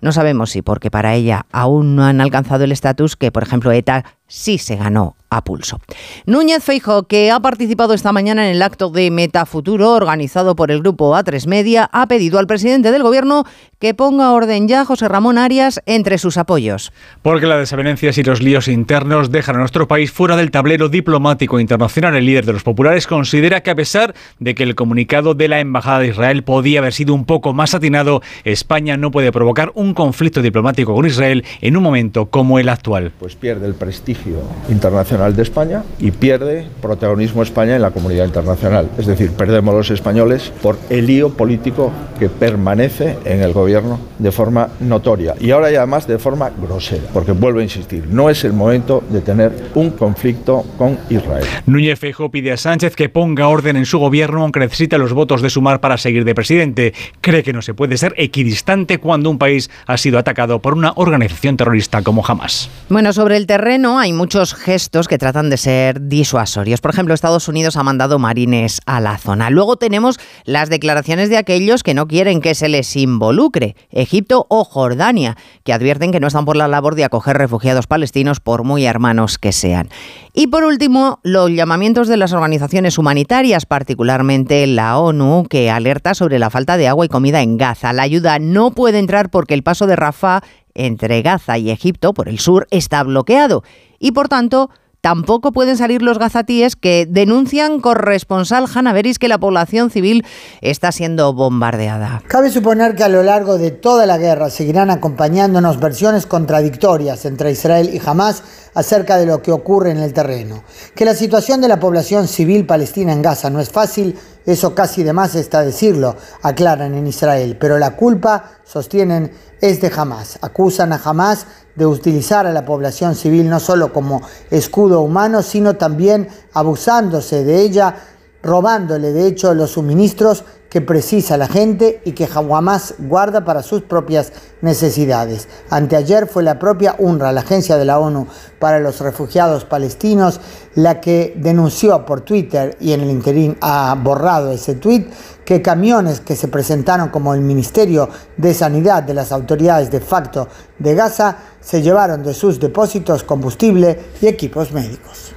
No 0.00 0.12
sabemos 0.12 0.50
si 0.50 0.62
porque 0.62 0.90
para 0.90 1.14
ella 1.14 1.46
aún 1.52 1.94
no 1.94 2.04
han 2.04 2.20
alcanzado 2.20 2.64
el 2.64 2.72
estatus 2.72 3.16
que, 3.16 3.30
por 3.30 3.42
ejemplo, 3.42 3.70
ETA 3.70 4.04
sí 4.30 4.58
se 4.58 4.76
ganó 4.76 5.16
a 5.28 5.44
pulso. 5.44 5.80
Núñez 6.26 6.62
Feijo, 6.62 7.04
que 7.04 7.30
ha 7.30 7.38
participado 7.40 7.94
esta 7.94 8.12
mañana 8.12 8.48
en 8.48 8.56
el 8.56 8.62
acto 8.62 8.90
de 8.90 9.10
Metafuturo 9.10 9.92
organizado 9.92 10.56
por 10.56 10.70
el 10.70 10.80
grupo 10.80 11.14
A3 11.14 11.46
Media, 11.46 11.88
ha 11.92 12.06
pedido 12.06 12.38
al 12.38 12.48
presidente 12.48 12.90
del 12.90 13.02
gobierno 13.02 13.44
que 13.78 13.94
ponga 13.94 14.32
orden 14.32 14.68
ya 14.68 14.84
José 14.84 15.08
Ramón 15.08 15.38
Arias 15.38 15.80
entre 15.86 16.18
sus 16.18 16.36
apoyos. 16.36 16.92
Porque 17.22 17.46
las 17.46 17.60
desavenencias 17.60 18.18
y 18.18 18.24
los 18.24 18.42
líos 18.42 18.68
internos 18.68 19.30
dejan 19.30 19.56
a 19.56 19.60
nuestro 19.60 19.88
país 19.88 20.10
fuera 20.10 20.36
del 20.36 20.50
tablero 20.50 20.88
diplomático 20.88 21.60
internacional. 21.60 22.16
El 22.16 22.26
líder 22.26 22.44
de 22.44 22.52
los 22.52 22.62
populares 22.62 23.06
considera 23.06 23.62
que 23.62 23.70
a 23.70 23.76
pesar 23.76 24.14
de 24.38 24.54
que 24.54 24.64
el 24.64 24.74
comunicado 24.74 25.34
de 25.34 25.48
la 25.48 25.60
Embajada 25.60 26.00
de 26.00 26.08
Israel 26.08 26.42
podía 26.42 26.80
haber 26.80 26.92
sido 26.92 27.14
un 27.14 27.24
poco 27.24 27.54
más 27.54 27.74
atinado, 27.74 28.20
España 28.44 28.96
no 28.96 29.10
puede 29.10 29.32
provocar 29.32 29.70
un 29.74 29.94
conflicto 29.94 30.42
diplomático 30.42 30.94
con 30.94 31.06
Israel 31.06 31.44
en 31.60 31.76
un 31.76 31.82
momento 31.82 32.26
como 32.26 32.58
el 32.58 32.68
actual. 32.68 33.12
Pues 33.18 33.36
pierde 33.36 33.66
el 33.66 33.74
prestigio 33.74 34.19
internacional 34.68 35.34
de 35.34 35.42
España 35.42 35.82
y 35.98 36.10
pierde 36.10 36.66
protagonismo 36.80 37.42
España 37.42 37.76
en 37.76 37.82
la 37.82 37.90
comunidad 37.90 38.26
internacional. 38.26 38.88
Es 38.98 39.06
decir, 39.06 39.30
perdemos 39.32 39.74
los 39.74 39.90
españoles 39.90 40.52
por 40.62 40.78
el 40.88 41.06
lío 41.06 41.30
político 41.30 41.90
que 42.18 42.28
permanece 42.28 43.18
en 43.24 43.42
el 43.42 43.52
gobierno 43.52 43.98
de 44.18 44.32
forma 44.32 44.68
notoria 44.80 45.34
y 45.40 45.50
ahora 45.50 45.70
y 45.70 45.76
además 45.76 46.06
de 46.06 46.18
forma 46.18 46.50
grosera, 46.50 47.04
porque 47.12 47.32
vuelvo 47.32 47.60
a 47.60 47.62
insistir, 47.62 48.06
no 48.08 48.30
es 48.30 48.44
el 48.44 48.52
momento 48.52 49.02
de 49.10 49.20
tener 49.20 49.52
un 49.74 49.90
conflicto 49.90 50.64
con 50.76 50.98
Israel. 51.08 51.44
Núñez 51.66 51.98
Feijóo 51.98 52.30
pide 52.30 52.52
a 52.52 52.56
Sánchez 52.56 52.96
que 52.96 53.08
ponga 53.08 53.48
orden 53.48 53.76
en 53.76 53.86
su 53.86 53.98
gobierno 53.98 54.42
aunque 54.42 54.60
necesita 54.60 54.98
los 54.98 55.12
votos 55.12 55.42
de 55.42 55.50
Sumar 55.50 55.80
para 55.80 55.96
seguir 55.96 56.24
de 56.24 56.34
presidente. 56.34 56.94
Cree 57.20 57.42
que 57.42 57.52
no 57.52 57.62
se 57.62 57.74
puede 57.74 57.96
ser 57.96 58.14
equidistante 58.16 58.98
cuando 58.98 59.30
un 59.30 59.38
país 59.38 59.70
ha 59.86 59.96
sido 59.96 60.18
atacado 60.18 60.60
por 60.60 60.74
una 60.74 60.92
organización 60.96 61.56
terrorista 61.56 62.02
como 62.02 62.24
Hamas. 62.26 62.70
Bueno, 62.88 63.12
sobre 63.12 63.36
el 63.36 63.46
terreno 63.46 63.98
hay 63.98 64.09
mucho 64.12 64.30
muchos 64.30 64.54
gestos 64.54 65.08
que 65.08 65.18
tratan 65.18 65.50
de 65.50 65.56
ser 65.56 66.06
disuasorios. 66.06 66.80
Por 66.80 66.92
ejemplo, 66.92 67.14
Estados 67.14 67.48
Unidos 67.48 67.76
ha 67.76 67.82
mandado 67.82 68.20
marines 68.20 68.80
a 68.86 69.00
la 69.00 69.18
zona. 69.18 69.50
Luego 69.50 69.74
tenemos 69.74 70.20
las 70.44 70.70
declaraciones 70.70 71.30
de 71.30 71.36
aquellos 71.36 71.82
que 71.82 71.94
no 71.94 72.06
quieren 72.06 72.40
que 72.40 72.54
se 72.54 72.68
les 72.68 72.94
involucre, 72.94 73.74
Egipto 73.90 74.46
o 74.48 74.62
Jordania, 74.62 75.36
que 75.64 75.72
advierten 75.72 76.12
que 76.12 76.20
no 76.20 76.28
están 76.28 76.44
por 76.44 76.56
la 76.56 76.68
labor 76.68 76.94
de 76.94 77.02
acoger 77.02 77.38
refugiados 77.38 77.88
palestinos 77.88 78.38
por 78.38 78.62
muy 78.62 78.84
hermanos 78.84 79.36
que 79.36 79.50
sean. 79.50 79.88
Y 80.32 80.46
por 80.46 80.62
último, 80.62 81.18
los 81.24 81.50
llamamientos 81.50 82.06
de 82.06 82.16
las 82.16 82.32
organizaciones 82.32 82.96
humanitarias, 82.96 83.66
particularmente 83.66 84.64
la 84.68 84.96
ONU, 84.96 85.44
que 85.50 85.72
alerta 85.72 86.14
sobre 86.14 86.38
la 86.38 86.50
falta 86.50 86.76
de 86.76 86.86
agua 86.86 87.04
y 87.04 87.08
comida 87.08 87.42
en 87.42 87.56
Gaza. 87.58 87.92
La 87.92 88.02
ayuda 88.02 88.38
no 88.38 88.70
puede 88.70 89.00
entrar 89.00 89.28
porque 89.28 89.54
el 89.54 89.64
paso 89.64 89.88
de 89.88 89.96
Rafah 89.96 90.42
entre 90.74 91.20
Gaza 91.22 91.58
y 91.58 91.72
Egipto 91.72 92.14
por 92.14 92.28
el 92.28 92.38
sur 92.38 92.68
está 92.70 93.02
bloqueado 93.02 93.64
y 94.00 94.10
por 94.10 94.28
tanto 94.28 94.70
Tampoco 95.00 95.52
pueden 95.52 95.78
salir 95.78 96.02
los 96.02 96.18
gazatíes 96.18 96.76
que 96.76 97.06
denuncian 97.08 97.80
corresponsal 97.80 98.66
Hanaveris 98.72 99.18
que 99.18 99.28
la 99.28 99.38
población 99.38 99.90
civil 99.90 100.26
está 100.60 100.92
siendo 100.92 101.32
bombardeada. 101.32 102.22
Cabe 102.28 102.50
suponer 102.50 102.94
que 102.94 103.04
a 103.04 103.08
lo 103.08 103.22
largo 103.22 103.56
de 103.56 103.70
toda 103.70 104.04
la 104.04 104.18
guerra 104.18 104.50
seguirán 104.50 104.90
acompañándonos 104.90 105.80
versiones 105.80 106.26
contradictorias 106.26 107.24
entre 107.24 107.50
Israel 107.50 107.88
y 107.94 108.00
Hamas 108.04 108.42
acerca 108.74 109.16
de 109.16 109.24
lo 109.24 109.40
que 109.40 109.52
ocurre 109.52 109.90
en 109.90 109.98
el 109.98 110.12
terreno. 110.12 110.64
Que 110.94 111.06
la 111.06 111.14
situación 111.14 111.62
de 111.62 111.68
la 111.68 111.80
población 111.80 112.28
civil 112.28 112.66
palestina 112.66 113.14
en 113.14 113.22
Gaza 113.22 113.48
no 113.48 113.60
es 113.60 113.70
fácil, 113.70 114.18
eso 114.46 114.74
casi 114.74 115.02
de 115.02 115.12
más 115.12 115.34
está 115.34 115.62
decirlo, 115.62 116.16
aclaran 116.42 116.94
en 116.94 117.06
Israel, 117.06 117.56
pero 117.60 117.78
la 117.78 117.96
culpa, 117.96 118.52
sostienen, 118.64 119.32
es 119.60 119.80
de 119.80 119.92
Hamas. 119.94 120.38
Acusan 120.40 120.92
a 120.92 121.00
Hamas 121.02 121.46
de 121.74 121.86
utilizar 121.86 122.46
a 122.46 122.52
la 122.52 122.64
población 122.64 123.14
civil 123.14 123.48
no 123.48 123.60
solo 123.60 123.92
como 123.92 124.22
escudo 124.50 125.02
humano, 125.02 125.42
sino 125.42 125.76
también 125.76 126.28
abusándose 126.54 127.44
de 127.44 127.60
ella, 127.60 127.94
robándole 128.42 129.12
de 129.12 129.26
hecho 129.26 129.52
los 129.54 129.72
suministros 129.72 130.44
que 130.70 130.80
precisa 130.80 131.36
la 131.36 131.48
gente 131.48 132.00
y 132.04 132.12
que 132.12 132.28
Hamas 132.32 132.94
guarda 132.98 133.44
para 133.44 133.62
sus 133.62 133.82
propias 133.82 134.32
necesidades. 134.62 135.48
Anteayer 135.68 136.28
fue 136.28 136.44
la 136.44 136.60
propia 136.60 136.94
UNRWA, 136.98 137.32
la 137.32 137.40
agencia 137.40 137.76
de 137.76 137.84
la 137.84 137.98
ONU 137.98 138.28
para 138.60 138.78
los 138.78 139.00
refugiados 139.00 139.64
palestinos, 139.64 140.40
la 140.76 141.00
que 141.00 141.34
denunció 141.36 142.06
por 142.06 142.20
Twitter 142.20 142.76
y 142.80 142.92
en 142.92 143.00
el 143.00 143.10
interín 143.10 143.58
ha 143.60 143.94
borrado 144.00 144.52
ese 144.52 144.76
tweet 144.76 145.06
que 145.44 145.60
camiones 145.60 146.20
que 146.20 146.36
se 146.36 146.46
presentaron 146.46 147.08
como 147.08 147.34
el 147.34 147.40
Ministerio 147.40 148.08
de 148.36 148.54
Sanidad 148.54 149.02
de 149.02 149.14
las 149.14 149.32
autoridades 149.32 149.90
de 149.90 150.00
facto 150.00 150.46
de 150.78 150.94
Gaza 150.94 151.36
se 151.60 151.82
llevaron 151.82 152.22
de 152.22 152.32
sus 152.32 152.60
depósitos 152.60 153.24
combustible 153.24 153.98
y 154.22 154.28
equipos 154.28 154.70
médicos. 154.70 155.32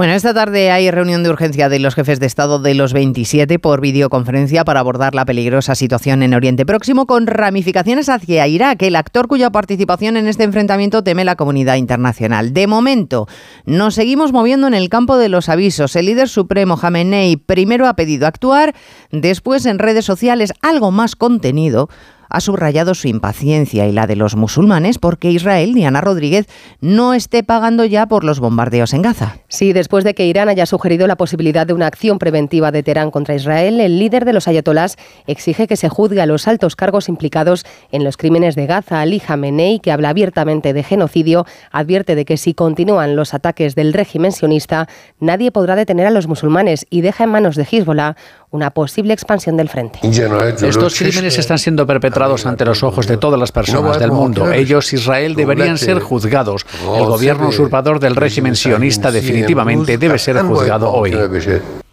Bueno, 0.00 0.14
esta 0.14 0.32
tarde 0.32 0.70
hay 0.70 0.90
reunión 0.90 1.22
de 1.22 1.28
urgencia 1.28 1.68
de 1.68 1.78
los 1.78 1.94
jefes 1.94 2.18
de 2.20 2.24
Estado 2.24 2.58
de 2.58 2.72
los 2.72 2.94
27 2.94 3.58
por 3.58 3.82
videoconferencia 3.82 4.64
para 4.64 4.80
abordar 4.80 5.14
la 5.14 5.26
peligrosa 5.26 5.74
situación 5.74 6.22
en 6.22 6.32
Oriente 6.32 6.64
Próximo 6.64 7.04
con 7.04 7.26
ramificaciones 7.26 8.08
hacia 8.08 8.46
Irak, 8.46 8.80
el 8.80 8.96
actor 8.96 9.28
cuya 9.28 9.50
participación 9.50 10.16
en 10.16 10.26
este 10.26 10.44
enfrentamiento 10.44 11.04
teme 11.04 11.26
la 11.26 11.36
comunidad 11.36 11.74
internacional. 11.74 12.54
De 12.54 12.66
momento, 12.66 13.28
nos 13.66 13.94
seguimos 13.94 14.32
moviendo 14.32 14.66
en 14.68 14.72
el 14.72 14.88
campo 14.88 15.18
de 15.18 15.28
los 15.28 15.50
avisos. 15.50 15.94
El 15.94 16.06
líder 16.06 16.30
supremo 16.30 16.78
Jamenei 16.78 17.36
primero 17.36 17.86
ha 17.86 17.92
pedido 17.92 18.26
actuar, 18.26 18.74
después 19.12 19.66
en 19.66 19.78
redes 19.78 20.06
sociales 20.06 20.54
algo 20.62 20.92
más 20.92 21.14
contenido 21.14 21.90
ha 22.30 22.40
subrayado 22.40 22.94
su 22.94 23.08
impaciencia 23.08 23.86
y 23.86 23.92
la 23.92 24.06
de 24.06 24.16
los 24.16 24.36
musulmanes 24.36 24.98
porque 24.98 25.30
Israel, 25.30 25.74
Diana 25.74 26.00
Rodríguez, 26.00 26.46
no 26.80 27.12
esté 27.12 27.42
pagando 27.42 27.84
ya 27.84 28.06
por 28.06 28.24
los 28.24 28.40
bombardeos 28.40 28.94
en 28.94 29.02
Gaza. 29.02 29.36
Sí, 29.48 29.72
después 29.72 30.04
de 30.04 30.14
que 30.14 30.26
Irán 30.26 30.48
haya 30.48 30.66
sugerido 30.66 31.06
la 31.06 31.16
posibilidad 31.16 31.66
de 31.66 31.74
una 31.74 31.86
acción 31.86 32.18
preventiva 32.18 32.70
de 32.72 32.82
Teherán 32.82 33.10
contra 33.10 33.34
Israel, 33.34 33.80
el 33.80 33.98
líder 33.98 34.24
de 34.24 34.32
los 34.32 34.48
ayatolás 34.48 34.96
exige 35.26 35.66
que 35.66 35.76
se 35.76 35.88
juzgue 35.88 36.20
a 36.20 36.26
los 36.26 36.48
altos 36.48 36.76
cargos 36.76 37.08
implicados 37.08 37.66
en 37.90 38.04
los 38.04 38.16
crímenes 38.16 38.54
de 38.54 38.66
Gaza. 38.66 39.00
Ali 39.00 39.20
Khamenei, 39.20 39.80
que 39.80 39.92
habla 39.92 40.10
abiertamente 40.10 40.72
de 40.72 40.82
genocidio, 40.82 41.46
advierte 41.72 42.14
de 42.14 42.24
que 42.24 42.36
si 42.36 42.54
continúan 42.54 43.16
los 43.16 43.34
ataques 43.34 43.74
del 43.74 43.92
régimen 43.92 44.32
sionista, 44.32 44.88
nadie 45.18 45.50
podrá 45.50 45.76
detener 45.76 46.06
a 46.06 46.10
los 46.10 46.26
musulmanes 46.26 46.86
y 46.90 47.00
deja 47.00 47.24
en 47.24 47.30
manos 47.30 47.56
de 47.56 47.66
Hezbollah 47.70 48.16
una 48.50 48.70
posible 48.70 49.12
expansión 49.12 49.56
del 49.56 49.68
frente. 49.68 50.00
Estos 50.02 50.98
crímenes 50.98 51.38
están 51.38 51.58
siendo 51.58 51.86
perpetrados 51.86 52.46
ante 52.46 52.64
los 52.64 52.82
ojos 52.82 53.06
de 53.06 53.16
todas 53.16 53.38
las 53.38 53.52
personas 53.52 53.98
del 53.98 54.12
mundo. 54.12 54.50
Ellos, 54.52 54.92
Israel, 54.92 55.34
deberían 55.34 55.78
ser 55.78 56.00
juzgados. 56.00 56.66
El 56.96 57.04
gobierno 57.04 57.48
usurpador 57.48 58.00
del 58.00 58.16
régimen 58.16 58.56
sionista 58.56 59.10
definitivamente 59.10 59.98
debe 59.98 60.18
ser 60.18 60.40
juzgado 60.42 60.90
hoy. 60.92 61.14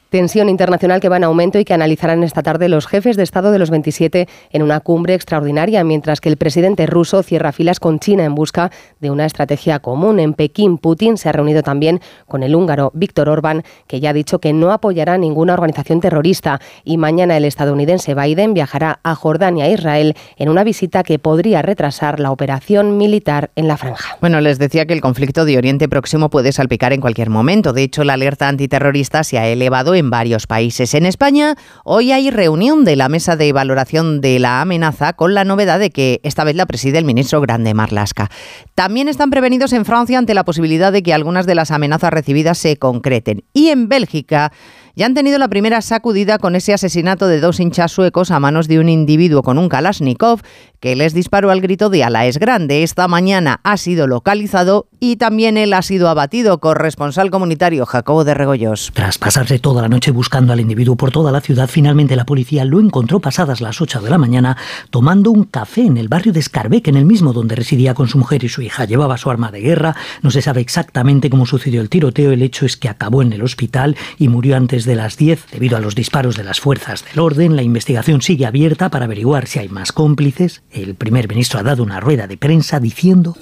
Tensión 0.10 0.48
internacional 0.48 1.02
que 1.02 1.10
va 1.10 1.18
en 1.18 1.26
aumento 1.26 1.60
y 1.60 1.66
que 1.66 1.74
analizarán 1.74 2.24
esta 2.24 2.42
tarde 2.42 2.70
los 2.70 2.88
jefes 2.88 3.18
de 3.18 3.24
Estado 3.24 3.52
de 3.52 3.60
los 3.60 3.70
27 3.70 4.28
en 4.52 4.64
una 4.64 4.80
cumbre 4.80 5.14
extraordinaria, 5.14 5.84
mientras 5.84 6.22
que 6.22 6.30
el 6.30 6.38
presidente 6.38 6.86
ruso 6.86 7.24
cierra 7.24 7.52
filas 7.52 7.82
con 7.82 8.00
China 8.00 8.24
en 8.24 8.34
busca 8.34 8.72
de 9.02 9.12
una 9.12 9.26
estrategia 9.26 9.80
común. 9.80 10.20
En 10.20 10.34
Pekín, 10.34 10.78
Putin 10.78 11.18
se 11.18 11.28
ha 11.28 11.34
reunido 11.34 11.62
también 11.62 12.00
con 12.26 12.44
el 12.44 12.56
húngaro 12.56 12.92
Víctor 12.94 13.28
Orbán, 13.28 13.64
que 13.88 14.00
ya 14.00 14.12
ha 14.12 14.14
dicho 14.14 14.40
que 14.40 14.54
no 14.54 14.72
apoyará 14.72 15.18
ninguna 15.18 15.54
organización 15.54 16.00
terrorista. 16.00 16.62
Y 16.86 16.98
mañana 16.98 17.36
el 17.36 17.44
estadounidense 17.44 18.16
Biden 18.16 18.54
viajará 18.54 19.00
a 19.04 19.14
Jordania 19.16 19.68
e 19.68 19.74
Israel 19.74 20.16
en 20.38 20.48
una 20.48 20.64
visita 20.64 21.04
que 21.04 21.20
podría 21.20 21.62
retrasar 21.62 22.22
la 22.22 22.32
operación 22.32 22.98
militar 22.98 23.52
en 23.56 23.68
la 23.68 23.76
franja. 23.76 24.18
Bueno, 24.22 24.40
les 24.40 24.58
decía 24.58 24.86
que 24.86 24.94
el 24.94 25.02
conflicto 25.02 25.44
de 25.44 25.58
Oriente 25.58 25.90
Próximo 25.90 26.30
puede 26.30 26.54
salpicar 26.54 26.94
en 26.94 27.02
cualquier 27.02 27.30
momento. 27.30 27.74
De 27.74 27.84
hecho, 27.84 28.06
la 28.06 28.14
alerta 28.14 28.48
antiterrorista 28.48 29.24
se 29.26 29.38
ha 29.38 29.48
elevado 29.48 29.97
en 29.98 30.10
varios 30.10 30.48
países. 30.48 30.94
En 30.94 31.06
España, 31.06 31.56
hoy 31.84 32.12
hay 32.12 32.32
reunión 32.32 32.86
de 32.86 32.96
la 32.96 33.10
mesa 33.10 33.36
de 33.36 33.51
valoración 33.51 34.22
de 34.22 34.39
la 34.39 34.62
amenaza 34.62 35.13
con 35.13 35.34
la 35.34 35.44
novedad 35.44 35.80
de 35.80 35.89
que 35.89 36.20
esta 36.24 36.44
vez 36.44 36.56
la 36.56 36.66
preside 36.66 36.98
el 36.98 37.06
ministro 37.06 37.42
Grande 37.42 37.74
Marlasca. 37.74 38.30
También 38.75 39.08
están 39.08 39.30
prevenidos 39.30 39.74
en 39.74 39.86
Francia 39.86 40.18
ante 40.18 40.34
la 40.34 40.46
posibilidad 40.46 40.92
de 40.92 41.04
que 41.04 41.13
algunas 41.13 41.46
de 41.46 41.56
las 41.56 41.72
amenazas 41.72 42.12
recibidas 42.12 42.58
se 42.58 42.77
concreten. 42.77 43.44
Y 43.54 43.70
en 43.70 43.89
Bélgica 43.89 44.51
ya 44.98 45.06
han 45.06 45.13
tenido 45.13 45.38
la 45.38 45.48
primera 45.48 45.84
sacudida 45.84 46.39
con 46.39 46.56
ese 46.56 46.74
asesinato 46.74 47.27
de 47.27 47.39
dos 47.39 47.60
hinchas 47.60 47.92
suecos 47.92 48.32
a 48.32 48.39
manos 48.39 48.68
de 48.68 48.80
un 48.80 48.89
individuo 48.89 49.44
con 49.44 49.60
un 49.60 49.70
Kalashnikov 49.70 50.42
que 50.80 50.96
les 50.96 51.13
disparó 51.13 51.51
al 51.51 51.62
grito 51.62 51.89
de 51.89 52.04
Ala 52.04 52.25
es 52.25 52.39
grande. 52.39 52.82
Esta 52.82 53.08
mañana 53.08 53.60
ha 53.63 53.77
sido 53.77 54.08
localizado 54.08 54.88
y 55.00 55.18
también 55.18 55.58
él 55.58 55.74
ha 55.74 55.84
sido 55.84 56.10
abatido. 56.10 56.60
Corresponsal 56.60 57.30
comunitario 57.30 57.86
Jacobo 57.86 58.24
de 58.24 58.34
Regoyos. 58.34 58.92
Tras 58.94 59.20
pasarse 59.20 59.60
toda 59.60 59.84
la 59.84 59.88
noche 59.88 60.10
buscando 60.10 60.54
al 60.54 60.60
individuo 60.60 60.96
por 60.96 61.12
toda 61.12 61.32
la 61.32 61.42
ciudad, 61.42 61.68
finalmente 61.68 62.16
la 62.16 62.25
policía 62.25 62.66
lo 62.66 62.80
encontró 62.80 63.20
pasadas 63.20 63.62
las 63.62 63.82
8 63.82 64.01
de 64.01 64.10
la 64.10 64.18
mañana 64.18 64.58
tomando 64.89 65.30
un 65.30 65.44
café 65.44 65.82
en 65.82 65.98
el 65.98 66.08
barrio 66.08 66.34
de 66.34 66.42
Scarbeck, 66.42 66.88
en 66.88 66.98
el 66.98 67.06
mismo 67.06 67.34
donde 67.34 67.56
residía 67.56 67.94
con 67.94 68.08
su 68.08 68.18
mujer 68.18 68.44
y 68.44 68.50
su 68.50 68.63
hija. 68.63 68.86
Llevaba 68.86 69.18
su 69.18 69.30
arma 69.30 69.51
de 69.51 69.62
guerra. 69.62 69.96
No 70.24 70.32
se 70.32 70.42
sabe 70.42 70.62
exactamente 70.62 71.30
cómo 71.30 71.46
sucedió 71.46 71.82
el 71.82 71.89
tiroteo. 71.89 72.32
El 72.32 72.42
hecho 72.42 72.66
es 72.66 72.77
que 72.77 72.89
acabó 72.89 73.22
en 73.22 73.34
el 73.34 73.44
hospital 73.44 73.96
y 74.18 74.27
murió 74.27 74.56
antes 74.58 74.87
de 74.88 74.96
las 74.96 75.17
10 75.17 75.46
debido 75.51 75.77
a 75.77 75.79
los 75.79 75.94
disparos 75.94 76.36
de 76.36 76.44
las 76.44 76.60
fuerzas 76.60 77.06
del 77.06 77.20
orden. 77.20 77.56
La 77.56 77.62
investigación 77.62 78.22
sigue 78.22 78.48
abierta 78.48 78.89
para 78.89 79.06
averiguar 79.06 79.46
si 79.48 79.60
hay 79.60 79.70
más 79.70 79.91
cómplices. 79.91 80.63
El 80.72 80.96
primer 80.96 81.27
ministro 81.27 81.60
ha 81.60 81.63
dado 81.63 81.84
una 81.84 82.00
rueda 82.00 82.25
de 82.25 82.38
prensa 82.38 82.79
diciendo 82.79 83.36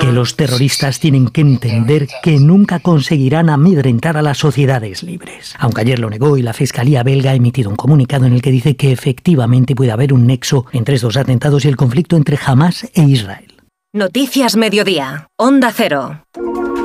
que 0.00 0.12
los 0.12 0.36
terroristas 0.36 1.00
tienen 1.00 1.28
que 1.28 1.40
entender 1.40 2.08
que 2.22 2.38
nunca 2.38 2.80
conseguirán 2.80 3.48
amedrentar 3.48 4.16
a 4.16 4.22
las 4.22 4.38
sociedades 4.38 5.02
libres. 5.02 5.54
Aunque 5.58 5.80
ayer 5.80 5.98
lo 5.98 6.10
negó 6.10 6.36
y 6.36 6.42
la 6.42 6.52
Fiscalía 6.52 7.02
belga 7.02 7.30
ha 7.30 7.34
emitido 7.34 7.70
un 7.70 7.76
comunicado 7.76 8.26
en 8.26 8.34
el 8.34 8.42
que 8.42 8.50
dice 8.50 8.76
que 8.76 8.92
efectivamente 8.92 9.74
puede 9.74 9.92
haber 9.92 10.12
un 10.12 10.26
nexo 10.26 10.66
entre 10.72 10.96
estos 10.96 11.16
atentados 11.16 11.64
y 11.64 11.68
el 11.68 11.76
conflicto 11.76 12.16
entre 12.16 12.38
Hamas 12.44 12.84
e 12.94 13.02
Israel. 13.02 13.54
Noticias 13.94 14.56
Mediodía, 14.56 15.28
Onda 15.38 15.72
Cero. 15.74 16.24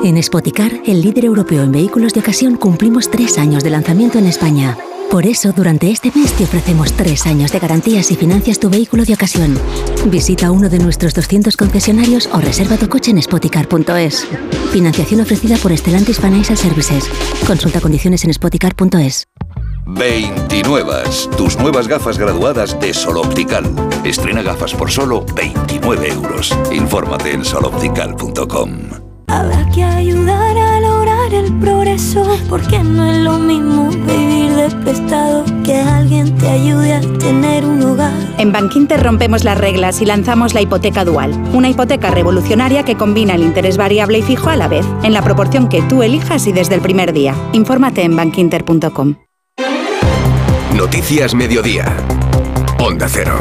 En 0.04 0.22
Spoticar, 0.22 0.70
el 0.84 1.00
líder 1.00 1.24
europeo 1.24 1.62
en 1.62 1.72
vehículos 1.72 2.12
de 2.12 2.20
ocasión, 2.20 2.56
cumplimos 2.56 3.10
tres 3.10 3.38
años 3.38 3.64
de 3.64 3.70
lanzamiento 3.70 4.18
en 4.18 4.26
España. 4.26 4.76
Por 5.10 5.24
eso, 5.24 5.52
durante 5.52 5.90
este 5.90 6.12
mes 6.14 6.30
te 6.34 6.44
ofrecemos 6.44 6.92
tres 6.92 7.24
años 7.24 7.50
de 7.52 7.58
garantías 7.58 8.10
y 8.10 8.14
financias 8.14 8.60
tu 8.60 8.68
vehículo 8.68 9.06
de 9.06 9.14
ocasión. 9.14 9.58
Visita 10.08 10.50
uno 10.50 10.68
de 10.68 10.78
nuestros 10.78 11.14
200 11.14 11.56
concesionarios 11.56 12.28
o 12.34 12.38
reserva 12.38 12.76
tu 12.76 12.86
coche 12.86 13.12
en 13.12 13.22
spoticar.es. 13.22 14.28
Financiación 14.72 15.22
ofrecida 15.22 15.56
por 15.56 15.74
Stellantis 15.74 16.20
Financial 16.20 16.58
Services. 16.58 17.08
Consulta 17.46 17.80
condiciones 17.80 18.24
en 18.26 18.34
spoticar.es. 18.34 19.28
29. 19.86 20.92
Tus 21.38 21.58
nuevas 21.58 21.88
gafas 21.88 22.18
graduadas 22.18 22.78
de 22.78 22.92
Sol 22.92 23.16
Optical. 23.16 23.64
Estrena 24.04 24.42
gafas 24.42 24.74
por 24.74 24.90
solo 24.90 25.24
29 25.34 26.08
euros. 26.10 26.54
Infórmate 26.70 27.32
en 27.32 27.42
soloptical.com. 27.42 29.03
Habrá 29.26 29.68
que 29.70 29.82
ayudar 29.82 30.56
a 30.56 30.80
lograr 30.80 31.32
el 31.32 31.52
progreso, 31.58 32.24
porque 32.48 32.78
no 32.82 33.10
es 33.10 33.18
lo 33.18 33.38
mismo 33.38 33.88
vivir 33.90 34.52
de 34.54 34.70
prestado 34.84 35.44
que 35.64 35.76
alguien 35.76 36.36
te 36.36 36.48
ayude 36.48 36.94
a 36.94 37.00
tener 37.18 37.64
un 37.64 37.82
hogar. 37.82 38.12
En 38.38 38.52
Bankinter 38.52 39.02
rompemos 39.02 39.44
las 39.44 39.58
reglas 39.58 40.00
y 40.02 40.06
lanzamos 40.06 40.54
la 40.54 40.60
hipoteca 40.60 41.04
dual, 41.04 41.32
una 41.52 41.68
hipoteca 41.68 42.10
revolucionaria 42.10 42.84
que 42.84 42.96
combina 42.96 43.34
el 43.34 43.42
interés 43.42 43.76
variable 43.76 44.18
y 44.18 44.22
fijo 44.22 44.50
a 44.50 44.56
la 44.56 44.68
vez, 44.68 44.86
en 45.02 45.12
la 45.12 45.22
proporción 45.22 45.68
que 45.68 45.82
tú 45.82 46.02
elijas 46.02 46.46
y 46.46 46.52
desde 46.52 46.74
el 46.74 46.80
primer 46.80 47.12
día. 47.12 47.34
Infórmate 47.52 48.02
en 48.02 48.16
bankinter.com. 48.16 49.16
Noticias 50.74 51.34
Mediodía. 51.34 51.96
Onda 52.78 53.08
Cero. 53.08 53.38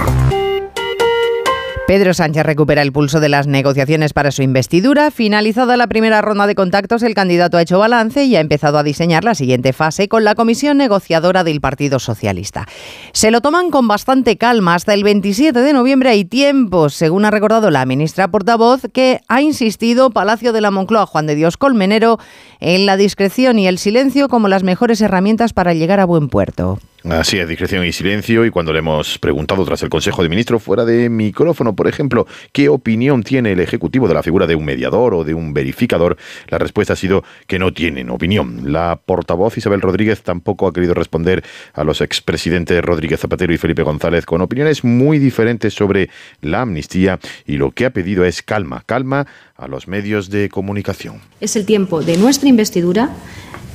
Pedro 1.94 2.16
Sánchez 2.16 2.44
recupera 2.44 2.82
el 2.82 2.92
pulso 2.92 3.20
de 3.20 3.30
las 3.30 3.46
negociaciones 3.46 4.14
para 4.14 4.32
su 4.32 4.42
investidura. 4.42 5.12
Finalizada 5.12 5.78
la 5.78 5.86
primera 5.86 6.24
ronda 6.24 6.48
de 6.48 6.56
contactos, 6.56 7.04
el 7.04 7.14
candidato 7.14 7.56
ha 7.56 7.62
hecho 7.62 7.78
balance 7.78 8.24
y 8.24 8.36
ha 8.36 8.40
empezado 8.40 8.80
a 8.80 8.84
diseñar 8.84 9.24
la 9.24 9.36
siguiente 9.36 9.74
fase 9.74 10.08
con 10.08 10.24
la 10.24 10.34
comisión 10.34 10.78
negociadora 10.78 11.44
del 11.44 11.62
Partido 11.62 12.00
Socialista. 12.00 12.66
Se 13.12 13.30
lo 13.30 13.42
toman 13.42 13.70
con 13.70 13.88
bastante 13.88 14.40
calma. 14.40 14.74
Hasta 14.74 14.96
el 14.96 15.04
27 15.04 15.60
de 15.60 15.72
noviembre 15.72 16.10
hay 16.10 16.26
tiempo, 16.26 16.90
según 16.90 17.26
ha 17.26 17.30
recordado 17.30 17.70
la 17.70 17.86
ministra 17.86 18.28
portavoz, 18.28 18.82
que 18.92 19.22
ha 19.28 19.44
insistido 19.44 20.10
Palacio 20.10 20.52
de 20.52 20.62
la 20.62 20.72
Moncloa 20.72 21.06
Juan 21.06 21.28
de 21.28 21.36
Dios 21.36 21.58
Colmenero 21.58 22.18
en 22.60 22.88
la 22.88 22.98
discreción 22.98 23.60
y 23.60 23.68
el 23.68 23.78
silencio 23.78 24.30
como 24.30 24.48
las 24.48 24.64
mejores 24.64 25.00
herramientas 25.00 25.54
para 25.54 25.76
llegar 25.76 26.00
a 26.00 26.06
buen 26.06 26.28
puerto. 26.28 26.80
Así 27.10 27.38
es, 27.38 27.50
discreción 27.50 27.86
y 27.86 27.92
silencio. 27.92 28.46
Y 28.46 28.50
cuando 28.50 28.72
le 28.72 28.80
hemos 28.80 29.20
preguntado 29.20 29.66
tras 29.66 29.84
el 29.84 29.90
Consejo 29.90 30.24
de 30.24 30.30
Ministros 30.30 30.64
fuera 30.64 30.86
de 30.86 31.10
micrófono, 31.10 31.76
por 31.76 31.88
ejemplo, 31.88 32.26
qué 32.54 32.70
opinión 32.70 33.24
tiene 33.24 33.52
el 33.52 33.60
Ejecutivo 33.60 34.08
de 34.08 34.14
la 34.14 34.24
figura 34.24 34.48
de 34.48 34.56
un 34.56 34.64
mediador 34.64 35.14
o 35.14 35.26
de 35.26 35.34
un 35.34 35.54
verificador, 35.54 36.16
la 36.48 36.60
respuesta 36.60 36.94
ha 36.94 36.96
sido 36.96 37.26
que 37.46 37.60
no 37.60 37.74
tienen 37.74 38.10
opinión. 38.10 38.72
La 38.72 39.02
portavoz 39.06 39.58
Isabel 39.58 39.82
Rodríguez 39.82 40.24
tampoco 40.24 40.66
ha 40.66 40.74
querido 40.74 40.94
responder 40.94 41.44
a 41.74 41.84
los 41.84 42.00
expresidentes 42.00 42.82
Rodríguez 42.82 43.20
Zapatero 43.20 43.54
y 43.54 43.58
Felipe 43.58 43.84
González 43.84 44.26
con 44.26 44.40
opiniones 44.40 44.86
muy 44.86 45.20
diferentes 45.20 45.74
sobre 45.74 46.10
la 46.40 46.62
amnistía 46.62 47.20
y 47.46 47.58
lo 47.58 47.72
que 47.72 47.86
ha 47.86 47.90
pedido 47.90 48.24
es 48.24 48.42
calma, 48.42 48.82
calma 48.86 49.28
a 49.58 49.68
los 49.68 49.90
medios 49.90 50.30
de 50.30 50.48
comunicación. 50.48 51.20
Es 51.42 51.58
el 51.58 51.66
tiempo 51.66 52.02
de 52.02 52.16
nuestra 52.16 52.48
investidura 52.48 53.10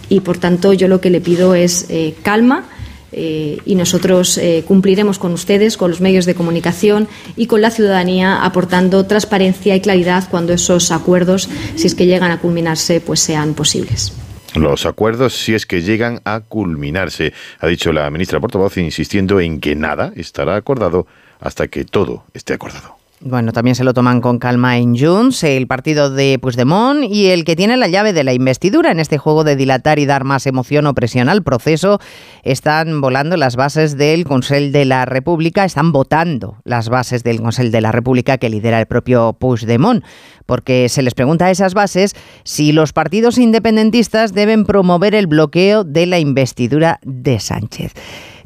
y, 0.09 0.21
por 0.21 0.39
tanto, 0.39 0.73
yo 0.73 0.89
lo 0.89 1.03
que 1.03 1.11
le 1.11 1.21
pido 1.21 1.55
es 1.55 1.87
eh, 1.91 2.15
calma 2.23 2.65
eh, 3.13 3.59
y 3.65 3.75
nosotros 3.75 4.39
eh, 4.39 4.65
cumpliremos 4.67 5.19
con 5.19 5.33
ustedes, 5.33 5.77
con 5.77 5.91
los 5.91 6.01
medios 6.01 6.27
de 6.27 6.35
comunicación 6.35 7.09
y 7.37 7.47
con 7.47 7.63
la 7.63 7.71
ciudadanía, 7.71 8.45
aportando 8.45 9.07
transparencia 9.07 9.75
y 9.75 9.81
claridad 9.81 10.29
cuando 10.31 10.53
esos 10.53 10.91
acuerdos, 10.91 11.49
si 11.77 11.87
es 11.87 11.95
que 11.95 12.07
llegan 12.07 12.31
a 12.31 12.41
culminarse, 12.41 13.01
pues 13.01 13.21
sean 13.21 13.55
posibles. 13.55 14.13
Los 14.55 14.87
acuerdos, 14.87 15.35
si 15.35 15.55
es 15.55 15.67
que 15.67 15.83
llegan 15.83 16.21
a 16.25 16.41
culminarse, 16.41 17.33
ha 17.61 17.67
dicho 17.67 17.93
la 17.93 18.11
ministra 18.11 18.41
portavoz, 18.41 18.77
insistiendo 18.79 19.41
en 19.41 19.61
que 19.61 19.75
nada 19.75 20.13
estará 20.17 20.57
acordado 20.57 21.07
hasta 21.41 21.69
que 21.69 21.85
todo 21.85 22.25
esté 22.35 22.55
acordado. 22.55 22.98
Bueno, 23.21 23.51
también 23.51 23.75
se 23.75 23.83
lo 23.83 23.95
toman 23.95 24.21
con 24.21 24.39
calma 24.39 24.79
en 24.79 24.97
Junts, 24.97 25.43
el 25.43 25.67
partido 25.67 26.09
de 26.09 26.39
Puigdemont 26.39 27.03
y 27.03 27.27
el 27.27 27.45
que 27.45 27.57
tiene 27.57 27.77
la 27.77 27.89
llave 27.89 28.13
de 28.13 28.23
la 28.23 28.33
investidura 28.33 28.93
en 28.93 29.01
este 29.01 29.19
juego 29.19 29.43
de 29.43 29.57
dilatar 29.57 29.99
y 29.99 30.07
dar 30.07 30.23
más 30.23 30.47
emoción 30.47 30.87
o 30.87 30.95
presión 30.95 31.29
al 31.29 31.43
proceso. 31.43 31.99
Están 32.45 33.01
volando 33.01 33.37
las 33.37 33.57
bases 33.57 33.97
del 33.97 34.25
Consell 34.25 34.71
de 34.71 34.85
la 34.85 35.05
República, 35.05 35.65
están 35.65 35.91
votando 35.91 36.59
las 36.63 36.91
bases 36.91 37.25
del 37.25 37.41
Consell 37.41 37.73
de 37.73 37.81
la 37.81 37.91
República 37.91 38.39
que 38.39 38.51
lidera 38.51 38.79
el 38.79 38.87
propio 38.87 39.33
Puigdemont, 39.33 40.05
porque 40.47 40.89
se 40.89 41.03
les 41.03 41.15
pregunta 41.15 41.47
a 41.47 41.51
esas 41.51 41.75
bases 41.75 42.15
si 42.45 42.71
los 42.71 42.93
partidos 42.93 43.37
independentistas 43.39 44.33
deben 44.33 44.65
promover 44.65 45.17
el 45.17 45.27
bloqueo 45.27 45.83
de 45.83 46.07
la 46.07 46.21
investidura 46.21 47.01
de 47.03 47.41
Sánchez. 47.41 47.95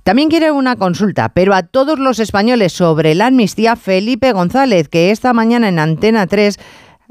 También 0.05 0.31
quiere 0.31 0.51
una 0.51 0.75
consulta, 0.75 1.29
pero 1.29 1.55
a 1.55 1.63
todos 1.63 2.01
los 2.01 2.19
españoles 2.19 2.73
sobre 2.73 3.15
la 3.15 3.29
amnistía, 3.29 3.77
Felipe 3.77 4.33
González, 4.33 4.89
que 4.89 5.13
esta 5.13 5.33
mañana 5.33 5.69
en 5.69 5.79
Antena 5.79 6.27
3 6.27 6.59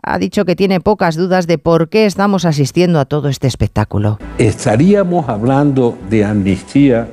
ha 0.03 0.19
dicho 0.19 0.43
que 0.43 0.57
tiene 0.57 0.81
pocas 0.81 1.15
dudas 1.15 1.47
de 1.47 1.57
por 1.57 1.87
qué 1.87 2.05
estamos 2.05 2.43
asistiendo 2.43 2.99
a 2.99 3.05
todo 3.05 3.29
este 3.29 3.47
espectáculo. 3.47 4.19
Estaríamos 4.37 5.29
hablando 5.29 5.97
de 6.09 6.25
amnistía 6.25 7.07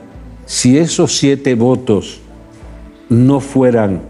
si 0.47 0.79
esos 0.79 1.17
siete 1.17 1.55
votos 1.55 2.23
no 3.09 3.39
fueran 3.39 4.03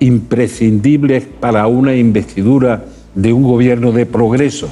imprescindibles 0.00 1.24
para 1.40 1.66
una 1.66 1.94
investidura 1.94 2.84
de 3.14 3.32
un 3.32 3.42
gobierno 3.42 3.90
de 3.90 4.04
progreso. 4.04 4.68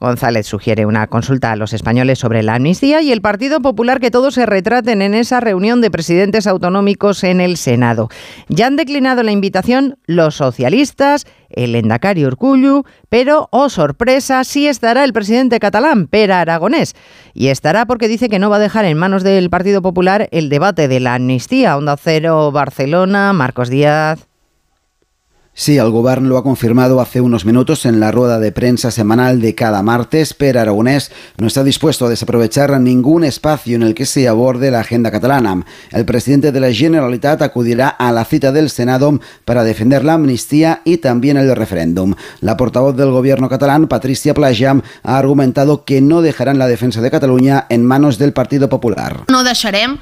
González 0.00 0.46
sugiere 0.46 0.86
una 0.86 1.06
consulta 1.06 1.52
a 1.52 1.56
los 1.56 1.74
españoles 1.74 2.18
sobre 2.18 2.42
la 2.42 2.54
amnistía 2.54 3.02
y 3.02 3.12
el 3.12 3.20
Partido 3.20 3.60
Popular 3.60 4.00
que 4.00 4.10
todos 4.10 4.34
se 4.34 4.46
retraten 4.46 5.02
en 5.02 5.14
esa 5.14 5.40
reunión 5.40 5.80
de 5.82 5.90
presidentes 5.90 6.46
autonómicos 6.46 7.22
en 7.22 7.40
el 7.40 7.58
Senado. 7.58 8.08
Ya 8.48 8.66
han 8.66 8.76
declinado 8.76 9.22
la 9.22 9.32
invitación 9.32 9.98
los 10.06 10.36
socialistas, 10.36 11.26
el 11.50 11.74
Endacari 11.74 12.24
Urcullu, 12.24 12.84
pero, 13.08 13.48
oh 13.52 13.68
sorpresa, 13.68 14.42
sí 14.44 14.66
estará 14.66 15.04
el 15.04 15.12
presidente 15.12 15.60
catalán, 15.60 16.06
Pera 16.06 16.40
Aragonés. 16.40 16.94
Y 17.34 17.48
estará 17.48 17.84
porque 17.84 18.08
dice 18.08 18.28
que 18.28 18.38
no 18.38 18.48
va 18.48 18.56
a 18.56 18.60
dejar 18.60 18.86
en 18.86 18.96
manos 18.96 19.22
del 19.22 19.50
Partido 19.50 19.82
Popular 19.82 20.28
el 20.32 20.48
debate 20.48 20.88
de 20.88 21.00
la 21.00 21.14
amnistía. 21.14 21.76
Onda 21.76 21.96
Cero, 21.96 22.50
Barcelona, 22.52 23.32
Marcos 23.32 23.68
Díaz. 23.68 24.29
Sí, 25.60 25.76
el 25.76 25.90
govern 25.90 26.26
lo 26.26 26.38
ha 26.38 26.42
confirmado 26.42 27.02
hace 27.02 27.20
unos 27.20 27.44
minutos 27.44 27.84
en 27.84 28.00
la 28.00 28.10
rueda 28.10 28.38
de 28.38 28.50
prensa 28.50 28.90
semanal 28.90 29.42
de 29.42 29.54
cada 29.54 29.82
martes. 29.82 30.32
pero 30.32 30.58
Aragonés 30.58 31.12
no 31.36 31.48
está 31.48 31.62
dispuesto 31.62 32.06
a 32.06 32.08
desaprovechar 32.08 32.80
ningún 32.80 33.24
espacio 33.24 33.76
en 33.76 33.82
el 33.82 33.94
que 33.94 34.06
se 34.06 34.26
aborde 34.26 34.70
la 34.70 34.80
agenda 34.80 35.10
catalana. 35.10 35.66
El 35.90 36.06
presidente 36.06 36.50
de 36.50 36.60
la 36.60 36.72
Generalitat 36.72 37.42
acudirá 37.42 37.90
a 37.90 38.10
la 38.10 38.24
cita 38.24 38.52
del 38.52 38.70
Senado 38.70 39.20
para 39.44 39.62
defender 39.62 40.02
la 40.02 40.14
amnistía 40.14 40.80
y 40.86 40.96
también 40.96 41.36
el 41.36 41.54
referéndum. 41.54 42.14
La 42.40 42.56
portavoz 42.56 42.96
del 42.96 43.10
gobierno 43.10 43.50
catalán, 43.50 43.86
Patricia 43.86 44.32
Plajam, 44.32 44.80
ha 45.02 45.18
argumentado 45.18 45.84
que 45.84 46.00
no 46.00 46.22
dejarán 46.22 46.58
la 46.58 46.68
defensa 46.68 47.02
de 47.02 47.10
Cataluña 47.10 47.66
en 47.68 47.84
manos 47.84 48.16
del 48.16 48.32
Partido 48.32 48.70
Popular. 48.70 49.24
No 49.28 49.44
deixarem 49.44 49.98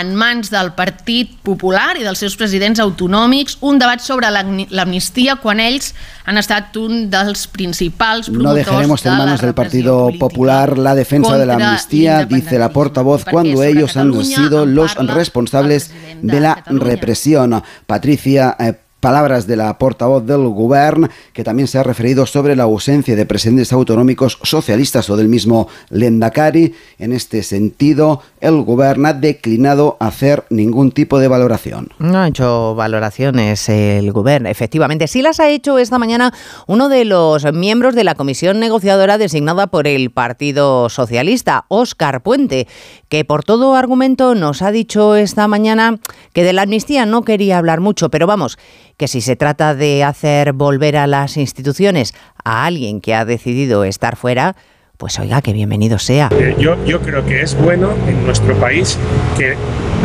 en 0.00 0.14
mans 0.16 0.48
del 0.48 0.72
Partit 0.72 1.34
Popular 1.44 1.98
i 2.00 2.06
dels 2.06 2.22
seus 2.22 2.32
presidents 2.40 2.80
autonòmics 2.80 3.58
un 3.60 3.76
debat 3.76 4.00
sobre 4.00 4.30
l'amnistia 4.32 5.01
l'amnistia 5.02 5.36
quan 5.42 5.60
ells 5.60 5.94
han 6.24 6.38
estat 6.38 6.76
un 6.78 7.10
dels 7.10 7.48
principals 7.50 8.28
promotors 8.28 8.44
No 8.44 8.54
dejaremos 8.54 9.06
en 9.06 9.18
manos 9.18 9.40
del 9.40 9.54
Partido 9.54 10.10
Popular 10.18 10.78
la 10.78 10.94
defensa 10.94 11.36
de 11.36 11.46
la 11.46 11.54
amnistía, 11.54 12.24
dice 12.24 12.58
la 12.58 12.70
portavoz, 12.70 13.24
cuando 13.24 13.62
ellos 13.62 13.96
han 13.96 14.12
sido 14.24 14.64
los 14.66 14.94
responsables 14.94 15.90
de 16.22 16.40
la 16.40 16.62
represión. 16.66 17.62
Patricia 17.86 18.56
eh, 18.58 18.74
Palabras 19.02 19.48
de 19.48 19.56
la 19.56 19.78
portavoz 19.78 20.24
del 20.24 20.46
Gobierno, 20.46 21.08
que 21.32 21.42
también 21.42 21.66
se 21.66 21.76
ha 21.76 21.82
referido 21.82 22.24
sobre 22.24 22.54
la 22.54 22.62
ausencia 22.62 23.16
de 23.16 23.26
presidentes 23.26 23.72
autonómicos 23.72 24.38
socialistas 24.44 25.10
o 25.10 25.16
del 25.16 25.28
mismo 25.28 25.66
Lendakari. 25.90 26.76
En 27.00 27.12
este 27.12 27.42
sentido, 27.42 28.22
el 28.40 28.62
Gobierno 28.62 29.08
ha 29.08 29.12
declinado 29.12 29.96
hacer 29.98 30.44
ningún 30.50 30.92
tipo 30.92 31.18
de 31.18 31.26
valoración. 31.26 31.88
No 31.98 32.16
ha 32.18 32.28
hecho 32.28 32.76
valoraciones 32.76 33.68
el 33.68 34.12
Gobierno, 34.12 34.48
efectivamente. 34.48 35.08
Sí 35.08 35.20
las 35.20 35.40
ha 35.40 35.48
hecho 35.48 35.78
esta 35.78 35.98
mañana 35.98 36.32
uno 36.68 36.88
de 36.88 37.04
los 37.04 37.52
miembros 37.52 37.96
de 37.96 38.04
la 38.04 38.14
comisión 38.14 38.60
negociadora 38.60 39.18
designada 39.18 39.66
por 39.66 39.88
el 39.88 40.12
Partido 40.12 40.88
Socialista, 40.88 41.64
Óscar 41.66 42.22
Puente, 42.22 42.68
que 43.12 43.26
por 43.26 43.44
todo 43.44 43.74
argumento 43.74 44.34
nos 44.34 44.62
ha 44.62 44.72
dicho 44.72 45.16
esta 45.16 45.46
mañana 45.46 45.98
que 46.32 46.44
de 46.44 46.54
la 46.54 46.62
amnistía 46.62 47.04
no 47.04 47.24
quería 47.24 47.58
hablar 47.58 47.80
mucho, 47.80 48.08
pero 48.08 48.26
vamos, 48.26 48.58
que 48.96 49.06
si 49.06 49.20
se 49.20 49.36
trata 49.36 49.74
de 49.74 50.02
hacer 50.02 50.54
volver 50.54 50.96
a 50.96 51.06
las 51.06 51.36
instituciones 51.36 52.14
a 52.42 52.64
alguien 52.64 53.02
que 53.02 53.14
ha 53.14 53.26
decidido 53.26 53.84
estar 53.84 54.16
fuera, 54.16 54.56
pues 54.96 55.18
oiga, 55.18 55.42
que 55.42 55.52
bienvenido 55.52 55.98
sea. 55.98 56.30
Eh, 56.32 56.56
yo, 56.58 56.82
yo 56.86 57.02
creo 57.02 57.22
que 57.26 57.42
es 57.42 57.54
bueno 57.54 57.90
en 58.08 58.24
nuestro 58.24 58.54
país 58.56 58.98
que 59.36 59.56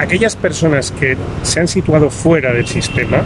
aquellas 0.02 0.36
personas 0.36 0.92
que 0.92 1.16
se 1.44 1.62
han 1.62 1.70
situado 1.70 2.10
fuera 2.10 2.52
del 2.52 2.68
sistema 2.68 3.24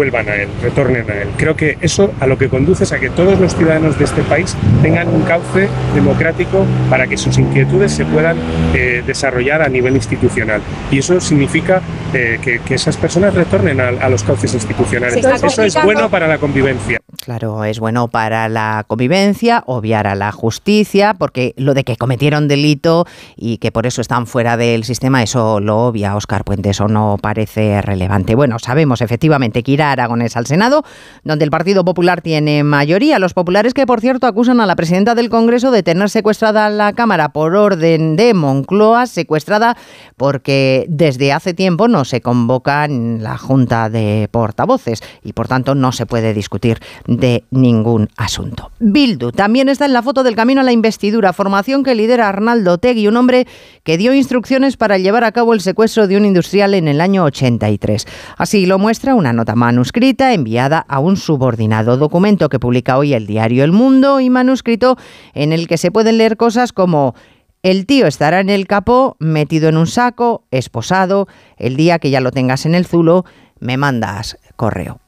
vuelvan 0.00 0.30
a 0.30 0.34
él, 0.36 0.48
retornen 0.62 1.10
a 1.10 1.14
él. 1.14 1.28
Creo 1.36 1.56
que 1.56 1.76
eso 1.82 2.14
a 2.20 2.26
lo 2.26 2.38
que 2.38 2.48
conduce 2.48 2.84
es 2.84 2.92
a 2.92 2.98
que 2.98 3.10
todos 3.10 3.38
los 3.38 3.54
ciudadanos 3.54 3.98
de 3.98 4.06
este 4.06 4.22
país 4.22 4.56
tengan 4.80 5.08
un 5.08 5.20
cauce 5.24 5.68
democrático 5.94 6.64
para 6.88 7.06
que 7.06 7.18
sus 7.18 7.36
inquietudes 7.36 7.92
se 7.92 8.06
puedan 8.06 8.38
eh, 8.72 9.02
desarrollar 9.06 9.60
a 9.60 9.68
nivel 9.68 9.96
institucional. 9.96 10.62
Y 10.90 11.00
eso 11.00 11.20
significa 11.20 11.82
eh, 12.12 12.38
que, 12.42 12.60
que, 12.60 12.74
esas 12.74 12.96
personas 12.96 13.34
retornen 13.34 13.80
a, 13.80 13.88
a 13.88 14.08
los 14.08 14.22
cauces 14.22 14.54
institucionales. 14.54 15.24
Eso 15.24 15.62
es 15.62 15.82
bueno 15.84 16.10
para 16.10 16.26
la 16.26 16.38
convivencia. 16.38 17.00
Claro, 17.22 17.64
es 17.64 17.80
bueno 17.80 18.08
para 18.08 18.48
la 18.48 18.84
convivencia, 18.86 19.62
obviar 19.66 20.06
a 20.06 20.14
la 20.14 20.32
justicia, 20.32 21.14
porque 21.14 21.54
lo 21.56 21.74
de 21.74 21.84
que 21.84 21.96
cometieron 21.96 22.48
delito 22.48 23.06
y 23.36 23.58
que 23.58 23.72
por 23.72 23.86
eso 23.86 24.00
están 24.00 24.26
fuera 24.26 24.56
del 24.56 24.84
sistema, 24.84 25.22
eso 25.22 25.60
lo 25.60 25.86
obvia 25.86 26.16
Oscar 26.16 26.44
Puente, 26.44 26.70
eso 26.70 26.88
no 26.88 27.18
parece 27.20 27.82
relevante. 27.82 28.34
Bueno, 28.34 28.58
sabemos 28.58 29.00
efectivamente 29.02 29.62
que 29.62 29.72
irá 29.72 29.92
Aragonés 29.92 30.36
al 30.36 30.46
Senado, 30.46 30.82
donde 31.22 31.44
el 31.44 31.50
Partido 31.50 31.84
Popular 31.84 32.22
tiene 32.22 32.64
mayoría. 32.64 33.18
Los 33.18 33.34
populares 33.34 33.74
que, 33.74 33.86
por 33.86 34.00
cierto, 34.00 34.26
acusan 34.26 34.60
a 34.60 34.66
la 34.66 34.76
presidenta 34.76 35.14
del 35.14 35.28
Congreso 35.28 35.70
de 35.70 35.82
tener 35.82 36.08
secuestrada 36.10 36.70
la 36.70 36.92
Cámara 36.92 37.30
por 37.30 37.54
orden 37.54 38.16
de 38.16 38.34
Moncloa, 38.34 39.06
secuestrada 39.06 39.76
porque 40.16 40.86
desde 40.88 41.32
hace 41.32 41.54
tiempo 41.54 41.88
no 41.88 41.99
se 42.04 42.20
convoca 42.20 42.84
en 42.84 43.22
la 43.22 43.36
Junta 43.36 43.88
de 43.88 44.28
Portavoces 44.30 45.02
y, 45.22 45.32
por 45.32 45.48
tanto, 45.48 45.74
no 45.74 45.92
se 45.92 46.06
puede 46.06 46.34
discutir 46.34 46.78
de 47.06 47.44
ningún 47.50 48.08
asunto. 48.16 48.70
Bildu 48.78 49.32
también 49.32 49.68
está 49.68 49.86
en 49.86 49.92
la 49.92 50.02
foto 50.02 50.22
del 50.22 50.36
camino 50.36 50.60
a 50.60 50.64
la 50.64 50.72
investidura, 50.72 51.32
formación 51.32 51.82
que 51.82 51.94
lidera 51.94 52.28
Arnaldo 52.28 52.78
Tegui, 52.78 53.08
un 53.08 53.16
hombre 53.16 53.46
que 53.82 53.98
dio 53.98 54.14
instrucciones 54.14 54.76
para 54.76 54.98
llevar 54.98 55.24
a 55.24 55.32
cabo 55.32 55.54
el 55.54 55.60
secuestro 55.60 56.06
de 56.06 56.16
un 56.16 56.24
industrial 56.24 56.74
en 56.74 56.88
el 56.88 57.00
año 57.00 57.24
83. 57.24 58.06
Así 58.36 58.66
lo 58.66 58.78
muestra 58.78 59.14
una 59.14 59.32
nota 59.32 59.54
manuscrita 59.54 60.32
enviada 60.32 60.84
a 60.88 60.98
un 60.98 61.16
subordinado, 61.16 61.96
documento 61.96 62.48
que 62.48 62.58
publica 62.58 62.98
hoy 62.98 63.14
el 63.14 63.26
diario 63.26 63.64
El 63.64 63.72
Mundo 63.72 64.20
y 64.20 64.30
manuscrito 64.30 64.96
en 65.34 65.52
el 65.52 65.68
que 65.68 65.78
se 65.78 65.90
pueden 65.90 66.18
leer 66.18 66.36
cosas 66.36 66.72
como 66.72 67.14
el 67.62 67.86
tío 67.86 68.06
estará 68.06 68.40
en 68.40 68.50
el 68.50 68.66
capó, 68.66 69.16
metido 69.18 69.68
en 69.68 69.76
un 69.76 69.86
saco, 69.86 70.44
esposado, 70.50 71.28
el 71.56 71.76
día 71.76 71.98
que 71.98 72.10
ya 72.10 72.20
lo 72.20 72.30
tengas 72.30 72.66
en 72.66 72.74
el 72.74 72.86
zulo, 72.86 73.24
me 73.58 73.76
mandas 73.76 74.38
correo. 74.56 75.00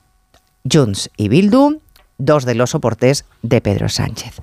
Junts 0.71 1.11
y 1.17 1.29
Bildu 1.29 1.81
dos 2.19 2.45
de 2.45 2.55
los 2.55 2.71
soportes 2.71 3.25
de 3.43 3.61
Pedro 3.61 3.89
Sánchez. 3.89 4.37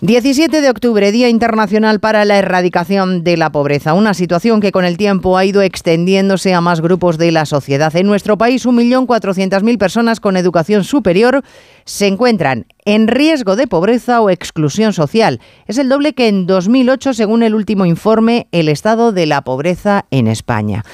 17 0.00 0.60
de 0.60 0.70
octubre, 0.70 1.10
Día 1.10 1.28
Internacional 1.28 1.98
para 1.98 2.24
la 2.24 2.38
Erradicación 2.38 3.24
de 3.24 3.36
la 3.36 3.50
Pobreza, 3.50 3.94
una 3.94 4.14
situación 4.14 4.60
que 4.60 4.70
con 4.70 4.84
el 4.84 4.96
tiempo 4.96 5.36
ha 5.36 5.44
ido 5.44 5.60
extendiéndose 5.60 6.54
a 6.54 6.60
más 6.60 6.80
grupos 6.80 7.18
de 7.18 7.32
la 7.32 7.44
sociedad. 7.46 7.96
En 7.96 8.06
nuestro 8.06 8.38
país, 8.38 8.64
1.400.000 8.64 9.76
personas 9.76 10.20
con 10.20 10.36
educación 10.36 10.84
superior 10.84 11.42
se 11.84 12.06
encuentran 12.06 12.66
en 12.84 13.08
riesgo 13.08 13.56
de 13.56 13.66
pobreza 13.66 14.20
o 14.20 14.30
exclusión 14.30 14.92
social. 14.92 15.40
Es 15.66 15.78
el 15.78 15.88
doble 15.88 16.12
que 16.12 16.28
en 16.28 16.46
2008, 16.46 17.12
según 17.12 17.42
el 17.42 17.56
último 17.56 17.84
informe 17.84 18.46
El 18.52 18.68
estado 18.68 19.10
de 19.10 19.26
la 19.26 19.42
pobreza 19.42 20.04
en 20.12 20.28
España. 20.28 20.84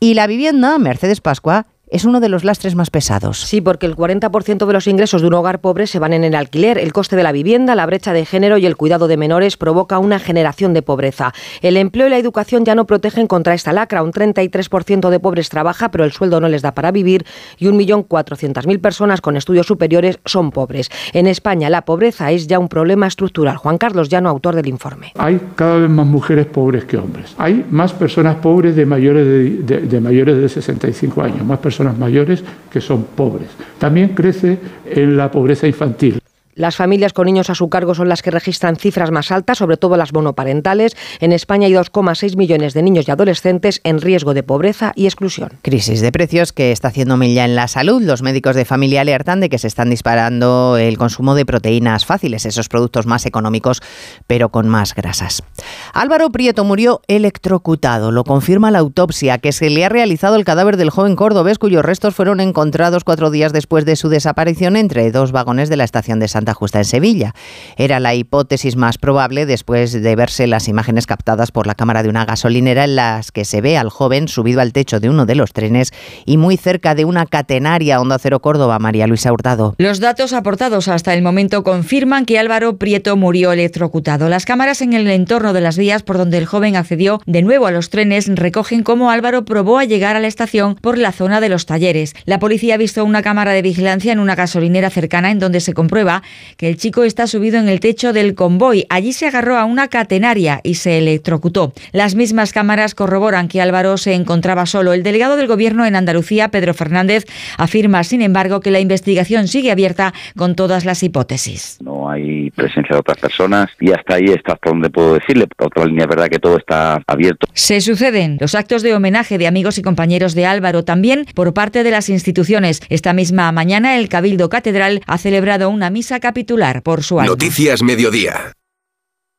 Y 0.00 0.14
la 0.14 0.26
vivienda, 0.26 0.78
Mercedes 0.78 1.20
Pascua, 1.20 1.66
es 1.90 2.04
uno 2.04 2.20
de 2.20 2.28
los 2.28 2.44
lastres 2.44 2.74
más 2.74 2.90
pesados. 2.90 3.40
Sí, 3.40 3.60
porque 3.60 3.86
el 3.86 3.96
40% 3.96 4.66
de 4.66 4.72
los 4.72 4.86
ingresos 4.86 5.22
de 5.22 5.28
un 5.28 5.34
hogar 5.34 5.60
pobre 5.60 5.86
se 5.86 5.98
van 5.98 6.12
en 6.12 6.24
el 6.24 6.34
alquiler. 6.34 6.78
El 6.78 6.92
coste 6.92 7.16
de 7.16 7.22
la 7.22 7.32
vivienda, 7.32 7.74
la 7.74 7.86
brecha 7.86 8.12
de 8.12 8.24
género 8.24 8.58
y 8.58 8.66
el 8.66 8.76
cuidado 8.76 9.08
de 9.08 9.16
menores 9.16 9.56
provoca 9.56 9.98
una 9.98 10.18
generación 10.18 10.74
de 10.74 10.82
pobreza. 10.82 11.32
El 11.62 11.76
empleo 11.76 12.06
y 12.06 12.10
la 12.10 12.18
educación 12.18 12.64
ya 12.64 12.74
no 12.74 12.86
protegen 12.86 13.26
contra 13.26 13.54
esta 13.54 13.72
lacra. 13.72 14.02
Un 14.02 14.12
33% 14.12 15.10
de 15.10 15.20
pobres 15.20 15.48
trabaja, 15.48 15.90
pero 15.90 16.04
el 16.04 16.12
sueldo 16.12 16.40
no 16.40 16.48
les 16.48 16.62
da 16.62 16.72
para 16.72 16.90
vivir 16.90 17.24
y 17.58 17.66
1.400.000 17.66 18.80
personas 18.80 19.20
con 19.20 19.36
estudios 19.36 19.66
superiores 19.66 20.18
son 20.24 20.50
pobres. 20.50 20.90
En 21.12 21.26
España 21.26 21.70
la 21.70 21.82
pobreza 21.82 22.30
es 22.30 22.46
ya 22.46 22.58
un 22.58 22.68
problema 22.68 23.06
estructural. 23.06 23.56
Juan 23.56 23.78
Carlos 23.78 24.08
Llano, 24.08 24.28
autor 24.28 24.54
del 24.54 24.68
informe. 24.68 25.12
Hay 25.16 25.40
cada 25.54 25.76
vez 25.76 25.90
más 25.90 26.06
mujeres 26.06 26.46
pobres 26.46 26.84
que 26.84 26.98
hombres. 26.98 27.34
Hay 27.38 27.64
más 27.70 27.92
personas 27.92 28.36
pobres 28.36 28.76
de 28.76 28.86
mayores 28.86 29.26
de, 29.26 29.50
de, 29.62 29.80
de 29.86 30.00
mayores 30.00 30.36
de 30.36 30.48
65 30.48 31.22
años, 31.22 31.44
más 31.44 31.58
personas 31.58 31.77
personas 31.78 31.98
mayores 31.98 32.42
que 32.72 32.80
son 32.80 33.04
pobres. 33.04 33.48
También 33.78 34.08
crece 34.08 34.58
en 34.84 35.16
la 35.16 35.30
pobreza 35.30 35.68
infantil. 35.68 36.20
Las 36.58 36.74
familias 36.74 37.12
con 37.12 37.26
niños 37.26 37.50
a 37.50 37.54
su 37.54 37.68
cargo 37.68 37.94
son 37.94 38.08
las 38.08 38.20
que 38.20 38.32
registran 38.32 38.74
cifras 38.74 39.12
más 39.12 39.30
altas, 39.30 39.58
sobre 39.58 39.76
todo 39.76 39.96
las 39.96 40.12
monoparentales. 40.12 40.96
En 41.20 41.30
España 41.30 41.68
hay 41.68 41.72
2,6 41.74 42.36
millones 42.36 42.74
de 42.74 42.82
niños 42.82 43.06
y 43.06 43.12
adolescentes 43.12 43.80
en 43.84 44.00
riesgo 44.00 44.34
de 44.34 44.42
pobreza 44.42 44.92
y 44.96 45.04
exclusión. 45.04 45.50
Crisis 45.62 46.00
de 46.00 46.10
precios 46.10 46.52
que 46.52 46.72
está 46.72 46.88
haciendo 46.88 47.16
mella 47.16 47.44
en 47.44 47.54
la 47.54 47.68
salud. 47.68 48.02
Los 48.02 48.22
médicos 48.22 48.56
de 48.56 48.64
familia 48.64 49.02
alertan 49.02 49.38
de 49.38 49.50
que 49.50 49.58
se 49.58 49.68
están 49.68 49.88
disparando 49.88 50.76
el 50.76 50.98
consumo 50.98 51.36
de 51.36 51.46
proteínas 51.46 52.04
fáciles, 52.04 52.44
esos 52.44 52.68
productos 52.68 53.06
más 53.06 53.24
económicos, 53.24 53.80
pero 54.26 54.48
con 54.48 54.66
más 54.66 54.96
grasas. 54.96 55.44
Álvaro 55.92 56.30
Prieto 56.30 56.64
murió 56.64 57.02
electrocutado. 57.06 58.10
Lo 58.10 58.24
confirma 58.24 58.72
la 58.72 58.80
autopsia 58.80 59.38
que 59.38 59.52
se 59.52 59.70
le 59.70 59.84
ha 59.84 59.90
realizado 59.90 60.34
el 60.34 60.44
cadáver 60.44 60.76
del 60.76 60.90
joven 60.90 61.14
cordobés, 61.14 61.60
cuyos 61.60 61.84
restos 61.84 62.16
fueron 62.16 62.40
encontrados 62.40 63.04
cuatro 63.04 63.30
días 63.30 63.52
después 63.52 63.84
de 63.84 63.94
su 63.94 64.08
desaparición 64.08 64.74
entre 64.74 65.12
dos 65.12 65.30
vagones 65.30 65.68
de 65.68 65.76
la 65.76 65.84
estación 65.84 66.18
de 66.18 66.26
Santa 66.26 66.47
Justa 66.54 66.78
en 66.78 66.84
Sevilla. 66.84 67.34
Era 67.76 68.00
la 68.00 68.14
hipótesis 68.14 68.76
más 68.76 68.98
probable 68.98 69.46
después 69.46 69.92
de 69.92 70.16
verse 70.16 70.46
las 70.46 70.68
imágenes 70.68 71.06
captadas 71.06 71.52
por 71.52 71.66
la 71.66 71.74
cámara 71.74 72.02
de 72.02 72.08
una 72.08 72.24
gasolinera 72.24 72.84
en 72.84 72.96
las 72.96 73.32
que 73.32 73.44
se 73.44 73.60
ve 73.60 73.76
al 73.76 73.90
joven 73.90 74.28
subido 74.28 74.60
al 74.60 74.72
techo 74.72 75.00
de 75.00 75.10
uno 75.10 75.26
de 75.26 75.34
los 75.34 75.52
trenes 75.52 75.92
y 76.24 76.36
muy 76.36 76.56
cerca 76.56 76.94
de 76.94 77.04
una 77.04 77.26
catenaria 77.26 78.00
Onda 78.00 78.18
Cero 78.18 78.40
Córdoba, 78.40 78.78
María 78.78 79.06
Luisa 79.06 79.32
Hurtado. 79.32 79.74
Los 79.78 80.00
datos 80.00 80.32
aportados 80.32 80.88
hasta 80.88 81.14
el 81.14 81.22
momento 81.22 81.62
confirman 81.62 82.24
que 82.24 82.38
Álvaro 82.38 82.76
Prieto 82.76 83.16
murió 83.16 83.52
electrocutado. 83.52 84.28
Las 84.28 84.44
cámaras 84.44 84.82
en 84.82 84.92
el 84.92 85.08
entorno 85.08 85.52
de 85.52 85.60
las 85.60 85.78
vías 85.78 86.02
por 86.02 86.18
donde 86.18 86.38
el 86.38 86.46
joven 86.46 86.76
accedió 86.76 87.20
de 87.26 87.42
nuevo 87.42 87.66
a 87.66 87.70
los 87.70 87.90
trenes 87.90 88.28
recogen 88.28 88.82
cómo 88.82 89.10
Álvaro 89.10 89.44
probó 89.44 89.78
a 89.78 89.84
llegar 89.84 90.16
a 90.16 90.20
la 90.20 90.26
estación 90.26 90.74
por 90.76 90.98
la 90.98 91.12
zona 91.12 91.40
de 91.40 91.48
los 91.48 91.66
talleres. 91.66 92.14
La 92.24 92.38
policía 92.38 92.74
ha 92.74 92.78
visto 92.78 93.04
una 93.04 93.22
cámara 93.22 93.52
de 93.52 93.62
vigilancia 93.62 94.12
en 94.12 94.18
una 94.18 94.34
gasolinera 94.34 94.90
cercana 94.90 95.30
en 95.30 95.38
donde 95.38 95.60
se 95.60 95.74
comprueba 95.74 96.22
que 96.56 96.68
el 96.68 96.76
chico 96.76 97.04
está 97.04 97.26
subido 97.26 97.58
en 97.58 97.68
el 97.68 97.80
techo 97.80 98.12
del 98.12 98.34
convoy. 98.34 98.84
Allí 98.88 99.12
se 99.12 99.26
agarró 99.26 99.56
a 99.56 99.64
una 99.64 99.88
catenaria 99.88 100.60
y 100.62 100.74
se 100.74 100.98
electrocutó. 100.98 101.72
Las 101.92 102.14
mismas 102.14 102.52
cámaras 102.52 102.94
corroboran 102.94 103.48
que 103.48 103.60
Álvaro 103.60 103.96
se 103.96 104.14
encontraba 104.14 104.66
solo. 104.66 104.92
El 104.92 105.02
delegado 105.02 105.36
del 105.36 105.46
Gobierno 105.46 105.86
en 105.86 105.96
Andalucía, 105.96 106.48
Pedro 106.48 106.74
Fernández, 106.74 107.24
afirma, 107.56 108.04
sin 108.04 108.22
embargo, 108.22 108.60
que 108.60 108.70
la 108.70 108.80
investigación 108.80 109.48
sigue 109.48 109.70
abierta 109.70 110.12
con 110.36 110.54
todas 110.54 110.84
las 110.84 111.02
hipótesis. 111.02 111.78
No 111.80 112.10
hay 112.10 112.50
presencia 112.50 112.94
de 112.94 113.00
otras 113.00 113.18
personas 113.18 113.70
y 113.80 113.92
hasta 113.92 114.16
ahí 114.16 114.26
está 114.26 114.54
hasta 114.54 114.70
donde 114.70 114.90
puedo 114.90 115.14
decirle. 115.14 115.46
Por 115.46 115.68
otra 115.68 115.86
línea, 115.86 116.04
es 116.04 116.08
verdad 116.08 116.28
que 116.28 116.38
todo 116.38 116.56
está 116.58 117.02
abierto. 117.06 117.46
Se 117.52 117.80
suceden 117.80 118.38
los 118.40 118.54
actos 118.54 118.82
de 118.82 118.94
homenaje 118.94 119.38
de 119.38 119.46
amigos 119.46 119.78
y 119.78 119.82
compañeros 119.82 120.34
de 120.34 120.46
Álvaro 120.46 120.84
también 120.84 121.26
por 121.34 121.52
parte 121.54 121.82
de 121.82 121.90
las 121.90 122.08
instituciones. 122.08 122.80
Esta 122.88 123.12
misma 123.12 123.50
mañana 123.52 123.96
el 123.96 124.08
Cabildo 124.08 124.48
Catedral 124.48 125.00
ha 125.06 125.18
celebrado 125.18 125.70
una 125.70 125.90
misa 125.90 126.20
capitular 126.28 126.82
por 126.82 127.02
su 127.02 127.18
alma. 127.18 127.32
Noticias 127.32 127.82
Mediodía. 127.82 128.52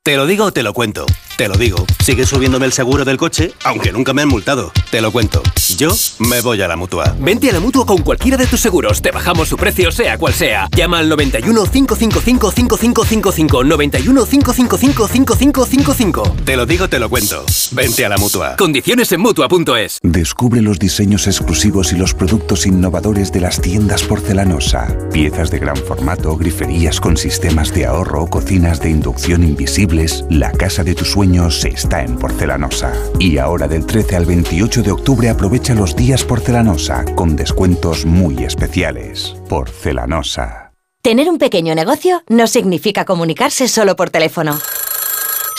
Te 0.09 0.17
lo 0.17 0.25
digo, 0.25 0.51
te 0.51 0.63
lo 0.63 0.73
cuento. 0.73 1.05
Te 1.37 1.47
lo 1.47 1.55
digo. 1.55 1.85
Sigue 2.03 2.25
subiéndome 2.25 2.65
el 2.65 2.73
seguro 2.73 3.05
del 3.05 3.17
coche, 3.17 3.53
aunque 3.63 3.93
nunca 3.93 4.11
me 4.11 4.23
han 4.23 4.27
multado. 4.27 4.73
Te 4.91 5.01
lo 5.01 5.11
cuento. 5.11 5.41
Yo 5.77 5.95
me 6.17 6.41
voy 6.41 6.61
a 6.61 6.67
la 6.67 6.75
mutua. 6.75 7.15
Vente 7.17 7.49
a 7.49 7.53
la 7.53 7.61
mutua 7.61 7.85
con 7.85 7.99
cualquiera 7.99 8.35
de 8.35 8.45
tus 8.45 8.59
seguros. 8.59 9.01
Te 9.01 9.11
bajamos 9.11 9.47
su 9.47 9.55
precio, 9.55 9.91
sea 9.91 10.17
cual 10.17 10.33
sea. 10.33 10.67
Llama 10.75 10.97
al 10.97 11.07
91 11.07 11.63
555 11.63 12.51
5555. 12.51 13.63
91 13.63 14.25
555 14.25 15.07
5555. 15.07 16.35
Te 16.43 16.57
lo 16.57 16.65
digo, 16.65 16.89
te 16.89 16.99
lo 16.99 17.07
cuento. 17.07 17.45
Vente 17.71 18.03
a 18.03 18.09
la 18.09 18.17
mutua. 18.17 18.57
Condiciones 18.57 19.11
en 19.13 19.21
mutua.es. 19.21 19.99
Descubre 20.01 20.61
los 20.61 20.77
diseños 20.77 21.27
exclusivos 21.27 21.93
y 21.93 21.97
los 21.97 22.15
productos 22.15 22.65
innovadores 22.65 23.31
de 23.31 23.41
las 23.41 23.61
tiendas 23.61 24.03
porcelanosa. 24.03 24.87
Piezas 25.13 25.51
de 25.51 25.59
gran 25.59 25.77
formato, 25.77 26.35
griferías 26.35 26.99
con 26.99 27.15
sistemas 27.15 27.73
de 27.73 27.85
ahorro, 27.85 28.25
cocinas 28.27 28.81
de 28.81 28.89
inducción 28.89 29.43
La 30.29 30.51
casa 30.51 30.83
de 30.83 30.95
tus 30.95 31.11
sueños 31.11 31.65
está 31.65 32.03
en 32.03 32.17
porcelanosa. 32.17 32.93
Y 33.19 33.37
ahora 33.37 33.67
del 33.67 33.85
13 33.85 34.15
al 34.15 34.25
28 34.25 34.81
de 34.83 34.91
octubre 34.91 35.29
aprovecha 35.29 35.73
los 35.73 35.95
días 35.95 36.23
porcelanosa 36.23 37.03
con 37.15 37.35
descuentos 37.35 38.05
muy 38.05 38.43
especiales. 38.45 39.35
Porcelanosa. 39.49 40.71
Tener 41.01 41.29
un 41.29 41.37
pequeño 41.37 41.75
negocio 41.75 42.23
no 42.29 42.47
significa 42.47 43.03
comunicarse 43.03 43.67
solo 43.67 43.95
por 43.95 44.09
teléfono. 44.09 44.57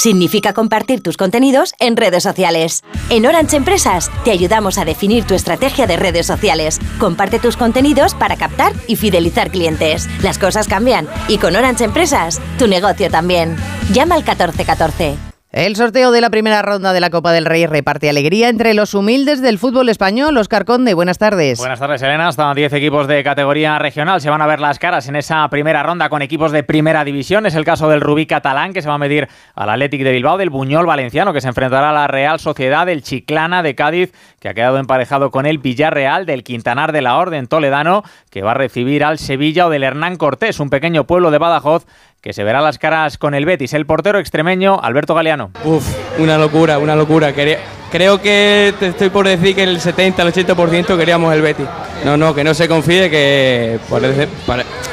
Significa 0.00 0.54
compartir 0.54 1.02
tus 1.02 1.18
contenidos 1.18 1.74
en 1.78 1.94
redes 1.94 2.22
sociales. 2.22 2.84
En 3.10 3.26
Orange 3.26 3.58
Empresas 3.58 4.10
te 4.24 4.30
ayudamos 4.30 4.78
a 4.78 4.86
definir 4.86 5.24
tu 5.24 5.34
estrategia 5.34 5.86
de 5.86 5.98
redes 5.98 6.24
sociales. 6.26 6.78
Comparte 6.98 7.38
tus 7.38 7.58
contenidos 7.58 8.14
para 8.14 8.36
captar 8.36 8.72
y 8.86 8.96
fidelizar 8.96 9.50
clientes. 9.50 10.08
Las 10.22 10.38
cosas 10.38 10.68
cambian 10.68 11.06
y 11.28 11.36
con 11.36 11.54
Orange 11.54 11.84
Empresas 11.84 12.40
tu 12.58 12.66
negocio 12.66 13.10
también. 13.10 13.56
Llama 13.92 14.14
al 14.14 14.22
1414. 14.22 15.29
El 15.52 15.74
sorteo 15.74 16.12
de 16.12 16.20
la 16.20 16.30
primera 16.30 16.62
ronda 16.62 16.92
de 16.92 17.00
la 17.00 17.10
Copa 17.10 17.32
del 17.32 17.44
Rey 17.44 17.66
reparte 17.66 18.08
alegría 18.08 18.48
entre 18.48 18.72
los 18.72 18.94
humildes 18.94 19.42
del 19.42 19.58
fútbol 19.58 19.88
español. 19.88 20.36
Oscar 20.36 20.64
Conde, 20.64 20.94
buenas 20.94 21.18
tardes. 21.18 21.58
Buenas 21.58 21.80
tardes, 21.80 22.00
Elena. 22.02 22.28
Hasta 22.28 22.54
10 22.54 22.72
equipos 22.72 23.08
de 23.08 23.24
categoría 23.24 23.76
regional 23.80 24.20
se 24.20 24.30
van 24.30 24.42
a 24.42 24.46
ver 24.46 24.60
las 24.60 24.78
caras 24.78 25.08
en 25.08 25.16
esa 25.16 25.48
primera 25.48 25.82
ronda 25.82 26.08
con 26.08 26.22
equipos 26.22 26.52
de 26.52 26.62
primera 26.62 27.04
división. 27.04 27.46
Es 27.46 27.56
el 27.56 27.64
caso 27.64 27.88
del 27.88 28.00
Rubí 28.00 28.26
catalán, 28.26 28.72
que 28.72 28.80
se 28.80 28.88
va 28.88 28.94
a 28.94 28.98
medir 28.98 29.26
al 29.56 29.70
Athletic 29.70 30.04
de 30.04 30.12
Bilbao, 30.12 30.38
del 30.38 30.50
Buñol 30.50 30.86
valenciano, 30.86 31.32
que 31.32 31.40
se 31.40 31.48
enfrentará 31.48 31.90
a 31.90 31.94
la 31.94 32.06
Real 32.06 32.38
Sociedad, 32.38 32.86
del 32.86 33.02
Chiclana 33.02 33.64
de 33.64 33.74
Cádiz, 33.74 34.12
que 34.38 34.50
ha 34.50 34.54
quedado 34.54 34.78
emparejado 34.78 35.32
con 35.32 35.46
el 35.46 35.58
Villarreal, 35.58 36.26
del 36.26 36.44
Quintanar 36.44 36.92
de 36.92 37.02
la 37.02 37.18
Orden 37.18 37.48
toledano, 37.48 38.04
que 38.30 38.42
va 38.42 38.52
a 38.52 38.54
recibir 38.54 39.02
al 39.02 39.18
Sevilla 39.18 39.66
o 39.66 39.70
del 39.70 39.82
Hernán 39.82 40.14
Cortés, 40.14 40.60
un 40.60 40.70
pequeño 40.70 41.08
pueblo 41.08 41.32
de 41.32 41.38
Badajoz 41.38 41.86
que 42.20 42.32
se 42.32 42.44
verá 42.44 42.60
las 42.60 42.78
caras 42.78 43.16
con 43.18 43.34
el 43.34 43.46
Betis. 43.46 43.72
El 43.72 43.86
portero 43.86 44.18
extremeño, 44.18 44.78
Alberto 44.82 45.14
Galeano. 45.14 45.50
Uf, 45.64 45.86
una 46.18 46.36
locura, 46.36 46.78
una 46.78 46.94
locura. 46.94 47.32
creo 47.32 48.20
que 48.20 48.74
te 48.78 48.88
estoy 48.88 49.10
por 49.10 49.26
decir 49.26 49.54
que 49.54 49.62
el 49.62 49.80
70, 49.80 50.22
el 50.22 50.32
80% 50.32 50.98
queríamos 50.98 51.32
el 51.34 51.42
Betis. 51.42 51.66
No, 52.04 52.16
no, 52.16 52.34
que 52.34 52.44
no 52.44 52.52
se 52.52 52.68
confíe, 52.68 53.08
que 53.10 53.78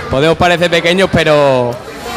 podemos 0.09 0.37
parecer 0.37 0.69
pequeños, 0.69 1.09
pero, 1.11 1.71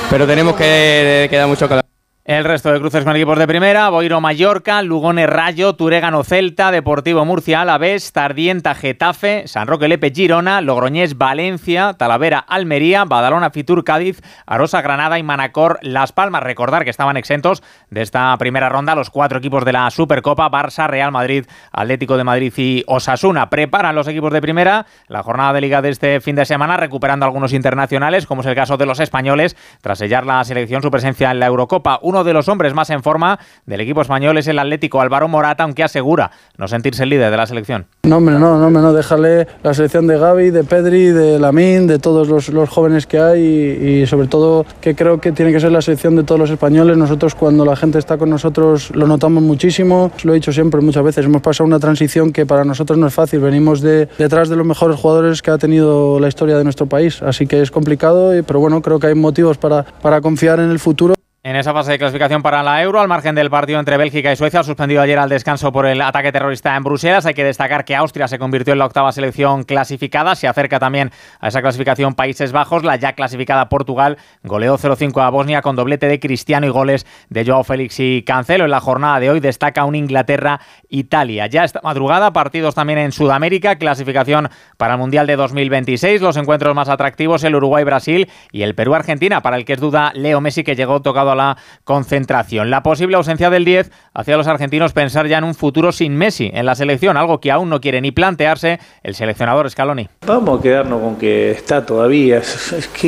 pero 0.08 0.26
tenemos 0.26 0.54
que, 0.54 1.26
que 1.28 1.36
dar 1.36 1.48
mucho 1.48 1.68
calor. 1.68 1.84
El 2.30 2.44
resto 2.44 2.70
de 2.70 2.78
cruces 2.78 3.02
con 3.02 3.16
equipos 3.16 3.40
de 3.40 3.48
primera, 3.48 3.88
Boiro 3.88 4.20
Mallorca, 4.20 4.82
Lugone 4.82 5.26
Rayo, 5.26 5.72
Turegano 5.72 6.22
Celta, 6.22 6.70
Deportivo 6.70 7.24
Murcia 7.24 7.62
Alavés, 7.62 8.12
Tardienta 8.12 8.76
Getafe, 8.76 9.48
San 9.48 9.66
Roque 9.66 9.88
Lepe 9.88 10.12
Girona, 10.14 10.60
Logroñés 10.60 11.18
Valencia, 11.18 11.94
Talavera 11.94 12.38
Almería, 12.38 13.04
Badalona 13.04 13.50
Fitur 13.50 13.82
Cádiz, 13.82 14.22
Arosa 14.46 14.80
Granada 14.80 15.18
y 15.18 15.24
Manacor 15.24 15.80
Las 15.82 16.12
Palmas. 16.12 16.44
Recordar 16.44 16.84
que 16.84 16.90
estaban 16.90 17.16
exentos 17.16 17.64
de 17.90 18.02
esta 18.02 18.36
primera 18.38 18.68
ronda 18.68 18.94
los 18.94 19.10
cuatro 19.10 19.38
equipos 19.38 19.64
de 19.64 19.72
la 19.72 19.90
Supercopa, 19.90 20.48
Barça, 20.48 20.86
Real 20.86 21.10
Madrid, 21.10 21.46
Atlético 21.72 22.16
de 22.16 22.22
Madrid 22.22 22.52
y 22.58 22.84
Osasuna. 22.86 23.50
Preparan 23.50 23.96
los 23.96 24.06
equipos 24.06 24.32
de 24.32 24.40
primera 24.40 24.86
la 25.08 25.24
jornada 25.24 25.54
de 25.54 25.62
liga 25.62 25.82
de 25.82 25.88
este 25.88 26.20
fin 26.20 26.36
de 26.36 26.44
semana, 26.44 26.76
recuperando 26.76 27.26
algunos 27.26 27.52
internacionales, 27.52 28.24
como 28.24 28.42
es 28.42 28.46
el 28.46 28.54
caso 28.54 28.76
de 28.76 28.86
los 28.86 29.00
españoles, 29.00 29.56
tras 29.80 29.98
sellar 29.98 30.24
la 30.24 30.44
selección 30.44 30.80
su 30.80 30.92
presencia 30.92 31.32
en 31.32 31.40
la 31.40 31.46
Eurocopa. 31.46 31.98
Uno 32.02 32.19
de 32.24 32.32
los 32.32 32.48
hombres 32.48 32.74
más 32.74 32.90
en 32.90 33.02
forma 33.02 33.38
del 33.66 33.80
equipo 33.80 34.02
español 34.02 34.38
es 34.38 34.46
el 34.48 34.58
Atlético 34.58 35.00
Álvaro 35.00 35.28
Morata, 35.28 35.64
aunque 35.64 35.82
asegura 35.82 36.30
no 36.58 36.68
sentirse 36.68 37.02
el 37.02 37.10
líder 37.10 37.30
de 37.30 37.36
la 37.36 37.46
selección. 37.46 37.86
No, 38.02 38.16
hombre, 38.16 38.38
no, 38.38 38.58
no, 38.58 38.70
no, 38.70 38.92
déjale 38.92 39.46
la 39.62 39.74
selección 39.74 40.06
de 40.06 40.18
Gaby, 40.18 40.50
de 40.50 40.64
Pedri, 40.64 41.06
de 41.06 41.38
Lamín, 41.38 41.86
de 41.86 41.98
todos 41.98 42.28
los, 42.28 42.68
jóvenes 42.68 43.06
que 43.06 43.18
hay 43.18 43.42
y, 43.42 44.06
sobre 44.06 44.28
todo 44.28 44.64
que 44.80 44.94
creo 44.94 45.20
que 45.20 45.32
tiene 45.32 45.52
que 45.52 45.60
ser 45.60 45.72
la 45.72 45.82
selección 45.82 46.16
de 46.16 46.24
todos 46.24 46.38
los 46.38 46.50
españoles. 46.50 46.96
Nosotros 46.96 47.34
cuando 47.34 47.64
la 47.64 47.76
gente 47.76 47.98
está 47.98 48.18
con 48.18 48.30
nosotros 48.30 48.90
lo 48.94 49.06
notamos 49.06 49.42
muchísimo, 49.42 50.10
lo 50.24 50.32
he 50.32 50.36
dicho 50.36 50.52
siempre 50.52 50.80
muchas 50.80 51.04
veces, 51.04 51.24
hemos 51.24 51.42
pasado 51.42 51.66
una 51.66 51.78
transición 51.78 52.32
que 52.32 52.46
para 52.46 52.64
nosotros 52.64 52.98
no 52.98 53.06
es 53.06 53.14
fácil, 53.14 53.40
venimos 53.40 53.80
de, 53.80 54.08
detrás 54.18 54.48
de 54.48 54.56
los 54.56 54.66
mejores 54.66 54.98
jugadores 54.98 55.42
que 55.42 55.50
ha 55.50 55.58
tenido 55.58 56.18
la 56.20 56.28
historia 56.28 56.56
de 56.56 56.64
nuestro 56.64 56.86
país, 56.86 57.22
así 57.22 57.46
que 57.46 57.60
es 57.60 57.70
complicado, 57.70 58.32
pero 58.46 58.60
bueno, 58.60 58.82
creo 58.82 58.98
que 58.98 59.08
hay 59.08 59.14
motivos 59.14 59.58
para, 59.58 59.84
para 59.84 60.20
confiar 60.20 60.60
en 60.60 60.70
el 60.70 60.78
futuro. 60.78 61.19
En 61.42 61.56
esa 61.56 61.72
fase 61.72 61.92
de 61.92 61.98
clasificación 61.98 62.42
para 62.42 62.62
la 62.62 62.82
Euro, 62.82 63.00
al 63.00 63.08
margen 63.08 63.34
del 63.34 63.48
partido 63.48 63.80
entre 63.80 63.96
Bélgica 63.96 64.30
y 64.30 64.36
Suecia, 64.36 64.62
suspendido 64.62 65.00
ayer 65.00 65.18
al 65.18 65.30
descanso 65.30 65.72
por 65.72 65.86
el 65.86 66.02
ataque 66.02 66.32
terrorista 66.32 66.76
en 66.76 66.84
Bruselas, 66.84 67.24
hay 67.24 67.32
que 67.32 67.44
destacar 67.44 67.86
que 67.86 67.96
Austria 67.96 68.28
se 68.28 68.38
convirtió 68.38 68.74
en 68.74 68.78
la 68.78 68.84
octava 68.84 69.10
selección 69.10 69.62
clasificada. 69.62 70.34
Se 70.34 70.48
acerca 70.48 70.78
también 70.78 71.10
a 71.40 71.48
esa 71.48 71.62
clasificación 71.62 72.12
Países 72.12 72.52
Bajos. 72.52 72.84
La 72.84 72.96
ya 72.96 73.14
clasificada 73.14 73.70
Portugal 73.70 74.18
goleó 74.42 74.76
0-5 74.76 75.22
a 75.22 75.30
Bosnia 75.30 75.62
con 75.62 75.76
doblete 75.76 76.08
de 76.08 76.20
Cristiano 76.20 76.66
y 76.66 76.68
goles 76.68 77.06
de 77.30 77.46
Joao 77.46 77.64
Félix 77.64 77.98
y 78.00 78.22
Cancelo. 78.22 78.64
En 78.64 78.70
la 78.70 78.80
jornada 78.80 79.18
de 79.18 79.30
hoy 79.30 79.40
destaca 79.40 79.86
un 79.86 79.94
Inglaterra-Italia. 79.94 81.46
Ya 81.46 81.64
esta 81.64 81.80
madrugada, 81.82 82.34
partidos 82.34 82.74
también 82.74 82.98
en 82.98 83.12
Sudamérica, 83.12 83.76
clasificación 83.76 84.50
para 84.76 84.92
el 84.92 85.00
Mundial 85.00 85.26
de 85.26 85.36
2026. 85.36 86.20
Los 86.20 86.36
encuentros 86.36 86.74
más 86.74 86.90
atractivos, 86.90 87.44
el 87.44 87.54
Uruguay-Brasil 87.54 88.28
y 88.52 88.60
el 88.60 88.74
Perú-Argentina, 88.74 89.40
para 89.40 89.56
el 89.56 89.64
que 89.64 89.72
es 89.72 89.80
duda 89.80 90.12
Leo 90.14 90.42
Messi, 90.42 90.64
que 90.64 90.76
llegó 90.76 91.00
tocado 91.00 91.30
a 91.30 91.34
la 91.40 91.56
concentración. 91.84 92.70
La 92.70 92.82
posible 92.82 93.16
ausencia 93.16 93.50
del 93.50 93.64
10 93.64 93.90
hacía 94.14 94.34
a 94.34 94.38
los 94.38 94.46
argentinos 94.46 94.92
pensar 94.92 95.26
ya 95.26 95.38
en 95.38 95.44
un 95.44 95.54
futuro 95.54 95.92
sin 95.92 96.16
Messi 96.16 96.50
en 96.52 96.66
la 96.66 96.74
selección, 96.74 97.16
algo 97.16 97.40
que 97.40 97.50
aún 97.50 97.68
no 97.70 97.80
quiere 97.80 98.00
ni 98.00 98.12
plantearse 98.12 98.78
el 99.02 99.14
seleccionador 99.14 99.70
Scaloni. 99.70 100.08
Vamos 100.26 100.60
a 100.60 100.62
quedarnos 100.62 101.00
con 101.00 101.16
que 101.16 101.50
está 101.52 101.84
todavía. 101.84 102.42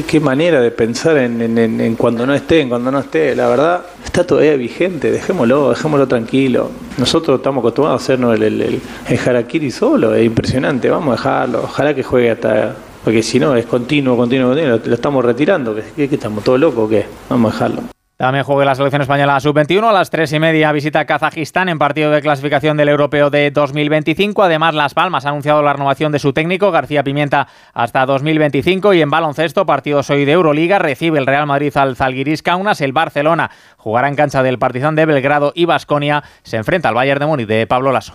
Qué 0.06 0.20
manera 0.20 0.60
de 0.60 0.70
pensar 0.70 1.16
en, 1.18 1.96
cuando 1.96 2.26
no 2.26 2.34
esté, 2.34 2.60
en 2.60 2.68
cuando 2.68 2.90
no 2.90 3.00
esté. 3.00 3.34
La 3.36 3.48
verdad, 3.48 3.82
está 4.04 4.26
todavía 4.26 4.56
vigente. 4.56 5.10
Dejémoslo, 5.10 5.70
dejémoslo 5.70 6.08
tranquilo. 6.08 6.70
Nosotros 6.98 7.38
estamos 7.38 7.60
acostumbrados 7.60 8.00
a 8.00 8.04
hacernos 8.04 8.34
el, 8.36 8.42
el, 8.42 8.80
el 9.08 9.18
harakiri 9.18 9.70
solo. 9.70 10.14
Es 10.14 10.24
impresionante. 10.24 10.88
Vamos 10.88 11.12
a 11.12 11.16
dejarlo. 11.16 11.64
Ojalá 11.64 11.94
que 11.94 12.02
juegue 12.02 12.30
hasta 12.30 12.74
porque 13.04 13.22
si 13.22 13.40
no 13.40 13.56
es 13.56 13.66
continuo, 13.66 14.16
continuo, 14.16 14.50
continuo, 14.50 14.78
lo, 14.78 14.94
estamos 14.94 15.24
retirando. 15.24 15.74
¿Qué, 15.74 16.08
qué 16.08 16.14
estamos 16.14 16.44
todos 16.44 16.60
locos 16.60 16.88
qué? 16.88 17.06
Vamos 17.28 17.50
a 17.50 17.54
dejarlo. 17.54 18.01
También 18.22 18.44
juega 18.44 18.64
la 18.64 18.76
selección 18.76 19.02
española 19.02 19.40
sub-21 19.40 19.82
a 19.82 19.92
las 19.92 20.10
3 20.10 20.34
y 20.34 20.38
media 20.38 20.70
visita 20.70 21.06
Kazajistán 21.06 21.68
en 21.68 21.80
partido 21.80 22.12
de 22.12 22.22
clasificación 22.22 22.76
del 22.76 22.88
europeo 22.88 23.30
de 23.30 23.50
2025. 23.50 24.44
Además, 24.44 24.76
Las 24.76 24.94
Palmas 24.94 25.26
ha 25.26 25.30
anunciado 25.30 25.60
la 25.60 25.72
renovación 25.72 26.12
de 26.12 26.20
su 26.20 26.32
técnico 26.32 26.70
García 26.70 27.02
Pimienta 27.02 27.48
hasta 27.74 28.06
2025 28.06 28.94
y 28.94 29.02
en 29.02 29.10
baloncesto, 29.10 29.66
partidos 29.66 30.08
hoy 30.10 30.24
de 30.24 30.30
Euroliga, 30.30 30.78
recibe 30.78 31.18
el 31.18 31.26
Real 31.26 31.48
Madrid 31.48 31.76
al 31.76 31.96
Zalgiris 31.96 32.44
Kaunas, 32.44 32.80
el 32.80 32.92
Barcelona 32.92 33.50
jugará 33.76 34.06
en 34.06 34.14
cancha 34.14 34.44
del 34.44 34.60
Partizan 34.60 34.94
de 34.94 35.04
Belgrado 35.04 35.50
y 35.56 35.64
Basconia 35.64 36.22
se 36.44 36.58
enfrenta 36.58 36.90
al 36.90 36.94
Bayern 36.94 37.18
de 37.18 37.26
Múnich 37.26 37.48
de 37.48 37.66
Pablo 37.66 37.90
Lasso. 37.90 38.14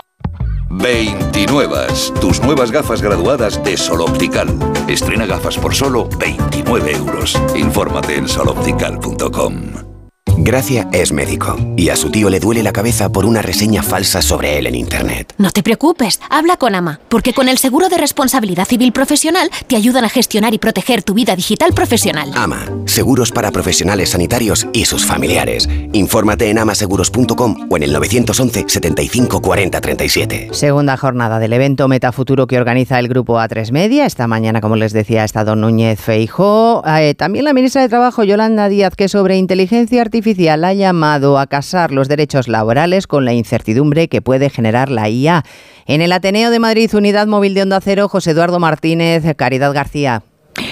29. 0.71 1.87
Tus 2.19 2.41
nuevas 2.41 2.71
gafas 2.71 3.01
graduadas 3.01 3.63
de 3.63 3.77
Sol 3.77 4.01
Optical. 4.01 4.47
Estrena 4.87 5.25
gafas 5.25 5.57
por 5.57 5.75
solo 5.75 6.07
29 6.17 6.91
euros. 6.93 7.39
Infórmate 7.55 8.15
en 8.15 8.27
soloptical.com. 8.27 9.91
Gracia 10.37 10.87
es 10.91 11.11
médico 11.11 11.55
y 11.77 11.89
a 11.89 11.95
su 11.95 12.09
tío 12.09 12.29
le 12.29 12.39
duele 12.39 12.63
la 12.63 12.71
cabeza 12.71 13.11
por 13.11 13.25
una 13.25 13.41
reseña 13.41 13.83
falsa 13.83 14.21
sobre 14.21 14.57
él 14.57 14.65
en 14.65 14.75
Internet. 14.75 15.35
No 15.37 15.51
te 15.51 15.61
preocupes, 15.61 16.19
habla 16.29 16.57
con 16.57 16.73
AMA, 16.73 16.99
porque 17.09 17.33
con 17.33 17.47
el 17.47 17.57
seguro 17.57 17.89
de 17.89 17.97
responsabilidad 17.97 18.67
civil 18.67 18.91
profesional 18.91 19.51
te 19.67 19.75
ayudan 19.75 20.05
a 20.05 20.09
gestionar 20.09 20.53
y 20.53 20.57
proteger 20.57 21.03
tu 21.03 21.13
vida 21.13 21.35
digital 21.35 21.73
profesional. 21.73 22.31
AMA, 22.33 22.65
seguros 22.85 23.31
para 23.31 23.51
profesionales 23.51 24.09
sanitarios 24.09 24.67
y 24.73 24.85
sus 24.85 25.05
familiares. 25.05 25.69
Infórmate 25.93 26.49
en 26.49 26.57
amaseguros.com 26.57 27.67
o 27.69 27.77
en 27.77 27.83
el 27.83 27.91
911 27.91 28.65
75 28.67 29.41
40 29.41 29.81
37. 29.81 30.49
Segunda 30.51 30.95
jornada 30.95 31.39
del 31.39 31.53
evento 31.53 31.87
Metafuturo 31.87 32.47
que 32.47 32.57
organiza 32.57 32.97
el 32.99 33.07
grupo 33.07 33.37
A3 33.37 33.71
Media. 33.71 34.05
Esta 34.05 34.27
mañana, 34.27 34.61
como 34.61 34.75
les 34.75 34.93
decía, 34.93 35.23
ha 35.23 35.25
estado 35.25 35.55
Núñez 35.55 35.99
Feijó. 35.99 36.83
Eh, 36.87 37.13
también 37.15 37.45
la 37.45 37.53
ministra 37.53 37.81
de 37.81 37.89
Trabajo, 37.89 38.23
Yolanda 38.23 38.69
Díaz, 38.69 38.95
que 38.95 39.09
sobre 39.09 39.37
inteligencia 39.37 40.01
artificial 40.01 40.63
ha 40.63 40.73
llamado 40.73 41.37
a 41.37 41.47
casar 41.47 41.91
los 41.91 42.07
derechos 42.07 42.47
laborales 42.47 43.07
con 43.07 43.25
la 43.25 43.33
incertidumbre 43.33 44.07
que 44.07 44.21
puede 44.21 44.49
generar 44.49 44.89
la 44.89 45.09
IA. 45.09 45.43
En 45.85 46.01
el 46.01 46.13
Ateneo 46.13 46.51
de 46.51 46.59
Madrid, 46.59 46.93
Unidad 46.95 47.27
Móvil 47.27 47.53
de 47.53 47.63
Onda 47.63 47.81
Cero, 47.81 48.07
José 48.07 48.31
Eduardo 48.31 48.59
Martínez, 48.59 49.23
Caridad 49.35 49.73
García. 49.73 50.23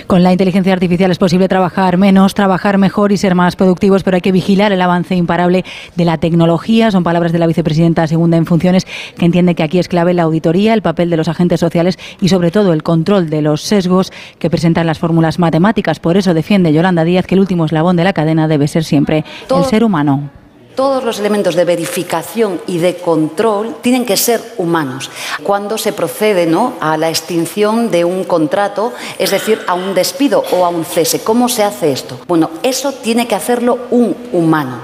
Con 0.10 0.24
la 0.24 0.32
inteligencia 0.32 0.74
artificial 0.74 1.12
es 1.12 1.20
posible 1.20 1.48
trabajar 1.48 2.00
menos, 2.00 2.34
trabajar 2.34 2.80
mejor 2.80 3.12
y 3.12 3.18
ser 3.18 3.36
más 3.36 3.56
productivos, 3.56 4.02
pero 4.02 4.16
hay 4.16 4.22
que 4.22 4.32
vigilar 4.32 4.72
el 4.72 4.82
avance 4.82 5.14
imparable 5.14 5.64
de 5.96 6.04
la 6.04 6.18
tecnología. 6.18 6.90
Son 6.90 7.04
palabras 7.04 7.32
de 7.32 7.38
la 7.38 7.46
vicepresidenta 7.46 8.08
segunda 8.08 8.36
en 8.36 8.48
funciones, 8.48 8.88
que 9.20 9.26
entiende 9.26 9.54
que 9.54 9.62
aquí 9.62 9.78
es 9.78 9.88
clave 9.88 10.16
la 10.16 10.24
auditoría, 10.24 10.74
el 10.74 10.82
papel 10.82 11.12
de 11.12 11.18
los 11.18 11.28
agentes 11.28 11.60
sociales 11.60 12.00
y 12.20 12.30
sobre 12.30 12.50
todo 12.50 12.74
el 12.74 12.82
control 12.82 13.30
de 13.30 13.44
los 13.44 13.62
sesgos 13.62 14.12
que 14.40 14.50
presentan 14.50 14.88
las 14.88 14.98
fórmulas 14.98 15.38
matemáticas. 15.38 16.00
Por 16.00 16.18
eso 16.18 16.34
defiende 16.34 16.74
Yolanda 16.74 17.04
Díaz 17.04 17.28
que 17.28 17.36
el 17.36 17.42
último 17.42 17.66
eslabón 17.66 17.96
de 17.96 18.06
la 18.06 18.14
cadena 18.14 18.48
debe 18.48 18.68
ser 18.68 18.86
siempre 18.86 19.24
el 19.56 19.66
ser 19.66 19.84
humano 19.84 20.32
todos 20.80 21.04
los 21.04 21.20
elementos 21.20 21.56
de 21.56 21.66
verificación 21.66 22.62
y 22.66 22.78
de 22.78 22.96
control 22.96 23.76
tienen 23.82 24.06
que 24.06 24.16
ser 24.16 24.40
humanos. 24.56 25.12
Cuando 25.44 25.78
se 25.78 25.92
procede 25.92 26.46
¿no? 26.46 26.76
a 26.80 26.96
la 26.96 27.10
extinción 27.10 27.92
de 27.92 28.06
un 28.06 28.24
contrato, 28.24 28.94
es 29.18 29.32
decir, 29.32 29.60
a 29.68 29.74
un 29.74 29.94
despido 29.94 30.42
o 30.54 30.64
a 30.64 30.70
un 30.70 30.86
cese, 30.86 31.20
¿cómo 31.20 31.50
se 31.50 31.66
hace 31.66 31.92
esto? 31.92 32.18
Bueno, 32.30 32.50
eso 32.64 32.94
tiene 32.94 33.28
que 33.28 33.36
hacerlo 33.36 33.78
un 33.92 34.16
humano. 34.32 34.84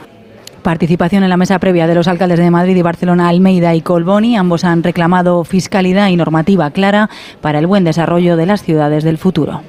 Participación 0.63 1.23
en 1.23 1.29
la 1.29 1.37
mesa 1.37 1.59
previa 1.59 1.87
de 1.87 1.95
los 1.95 2.09
alcaldes 2.09 2.39
de 2.39 2.51
Madrid 2.51 2.75
y 2.75 2.81
Barcelona, 2.81 3.29
Almeida 3.29 3.73
y 3.73 3.79
Colboni. 3.79 4.35
Ambos 4.35 4.65
han 4.65 4.83
reclamado 4.83 5.45
fiscalidad 5.45 6.09
y 6.09 6.17
normativa 6.17 6.71
clara 6.71 7.09
para 7.39 7.59
el 7.59 7.67
buen 7.67 7.85
desarrollo 7.85 8.35
de 8.35 8.47
las 8.47 8.63
ciudades 8.63 9.05
del 9.05 9.17
futuro. 9.17 9.61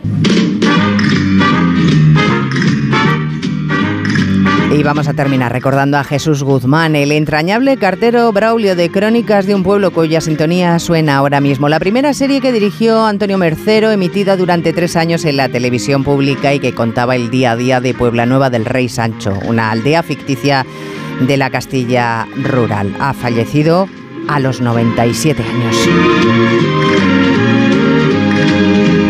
Y 4.72 4.82
vamos 4.82 5.08
a 5.08 5.14
terminar 5.14 5.52
recordando 5.52 5.96
a 5.96 6.04
Jesús 6.04 6.42
Guzmán, 6.42 6.96
el 6.96 7.12
entrañable 7.12 7.76
cartero 7.76 8.30
Braulio 8.32 8.74
de 8.74 8.90
Crónicas 8.90 9.46
de 9.46 9.54
un 9.54 9.62
pueblo 9.62 9.90
cuya 9.92 10.20
sintonía 10.20 10.78
suena 10.78 11.16
ahora 11.16 11.40
mismo. 11.40 11.68
La 11.68 11.78
primera 11.78 12.12
serie 12.12 12.40
que 12.40 12.52
dirigió 12.52 13.06
Antonio 13.06 13.38
Mercero, 13.38 13.90
emitida 13.90 14.36
durante 14.36 14.72
tres 14.72 14.96
años 14.96 15.24
en 15.24 15.36
la 15.36 15.48
televisión 15.48 16.04
pública 16.04 16.52
y 16.52 16.58
que 16.58 16.74
contaba 16.74 17.16
el 17.16 17.30
día 17.30 17.52
a 17.52 17.56
día 17.56 17.80
de 17.80 17.94
Puebla 17.94 18.26
Nueva 18.26 18.50
del 18.50 18.64
Rey 18.64 18.88
Sancho, 18.88 19.38
una 19.46 19.70
aldea 19.70 20.02
ficticia 20.02 20.66
de 21.20 21.36
la 21.36 21.50
Castilla 21.50 22.26
rural. 22.42 22.94
Ha 22.98 23.14
fallecido 23.14 23.88
a 24.28 24.40
los 24.40 24.60
97 24.60 25.42
años. 25.42 27.15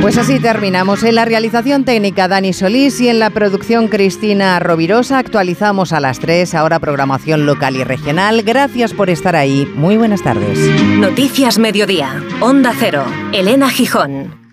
Pues 0.06 0.18
así 0.18 0.38
terminamos. 0.38 1.02
En 1.02 1.16
la 1.16 1.24
realización 1.24 1.84
técnica 1.84 2.28
Dani 2.28 2.52
Solís 2.52 3.00
y 3.00 3.08
en 3.08 3.18
la 3.18 3.30
producción 3.30 3.88
Cristina 3.88 4.56
Rovirosa 4.60 5.18
actualizamos 5.18 5.92
a 5.92 5.98
las 5.98 6.20
3, 6.20 6.54
ahora 6.54 6.78
programación 6.78 7.44
local 7.44 7.74
y 7.74 7.82
regional. 7.82 8.42
Gracias 8.42 8.94
por 8.94 9.10
estar 9.10 9.34
ahí. 9.34 9.68
Muy 9.74 9.96
buenas 9.96 10.22
tardes. 10.22 10.60
Noticias 10.96 11.58
Mediodía. 11.58 12.22
Onda 12.40 12.72
Cero. 12.78 13.04
Elena 13.32 13.68
Gijón. 13.68 14.45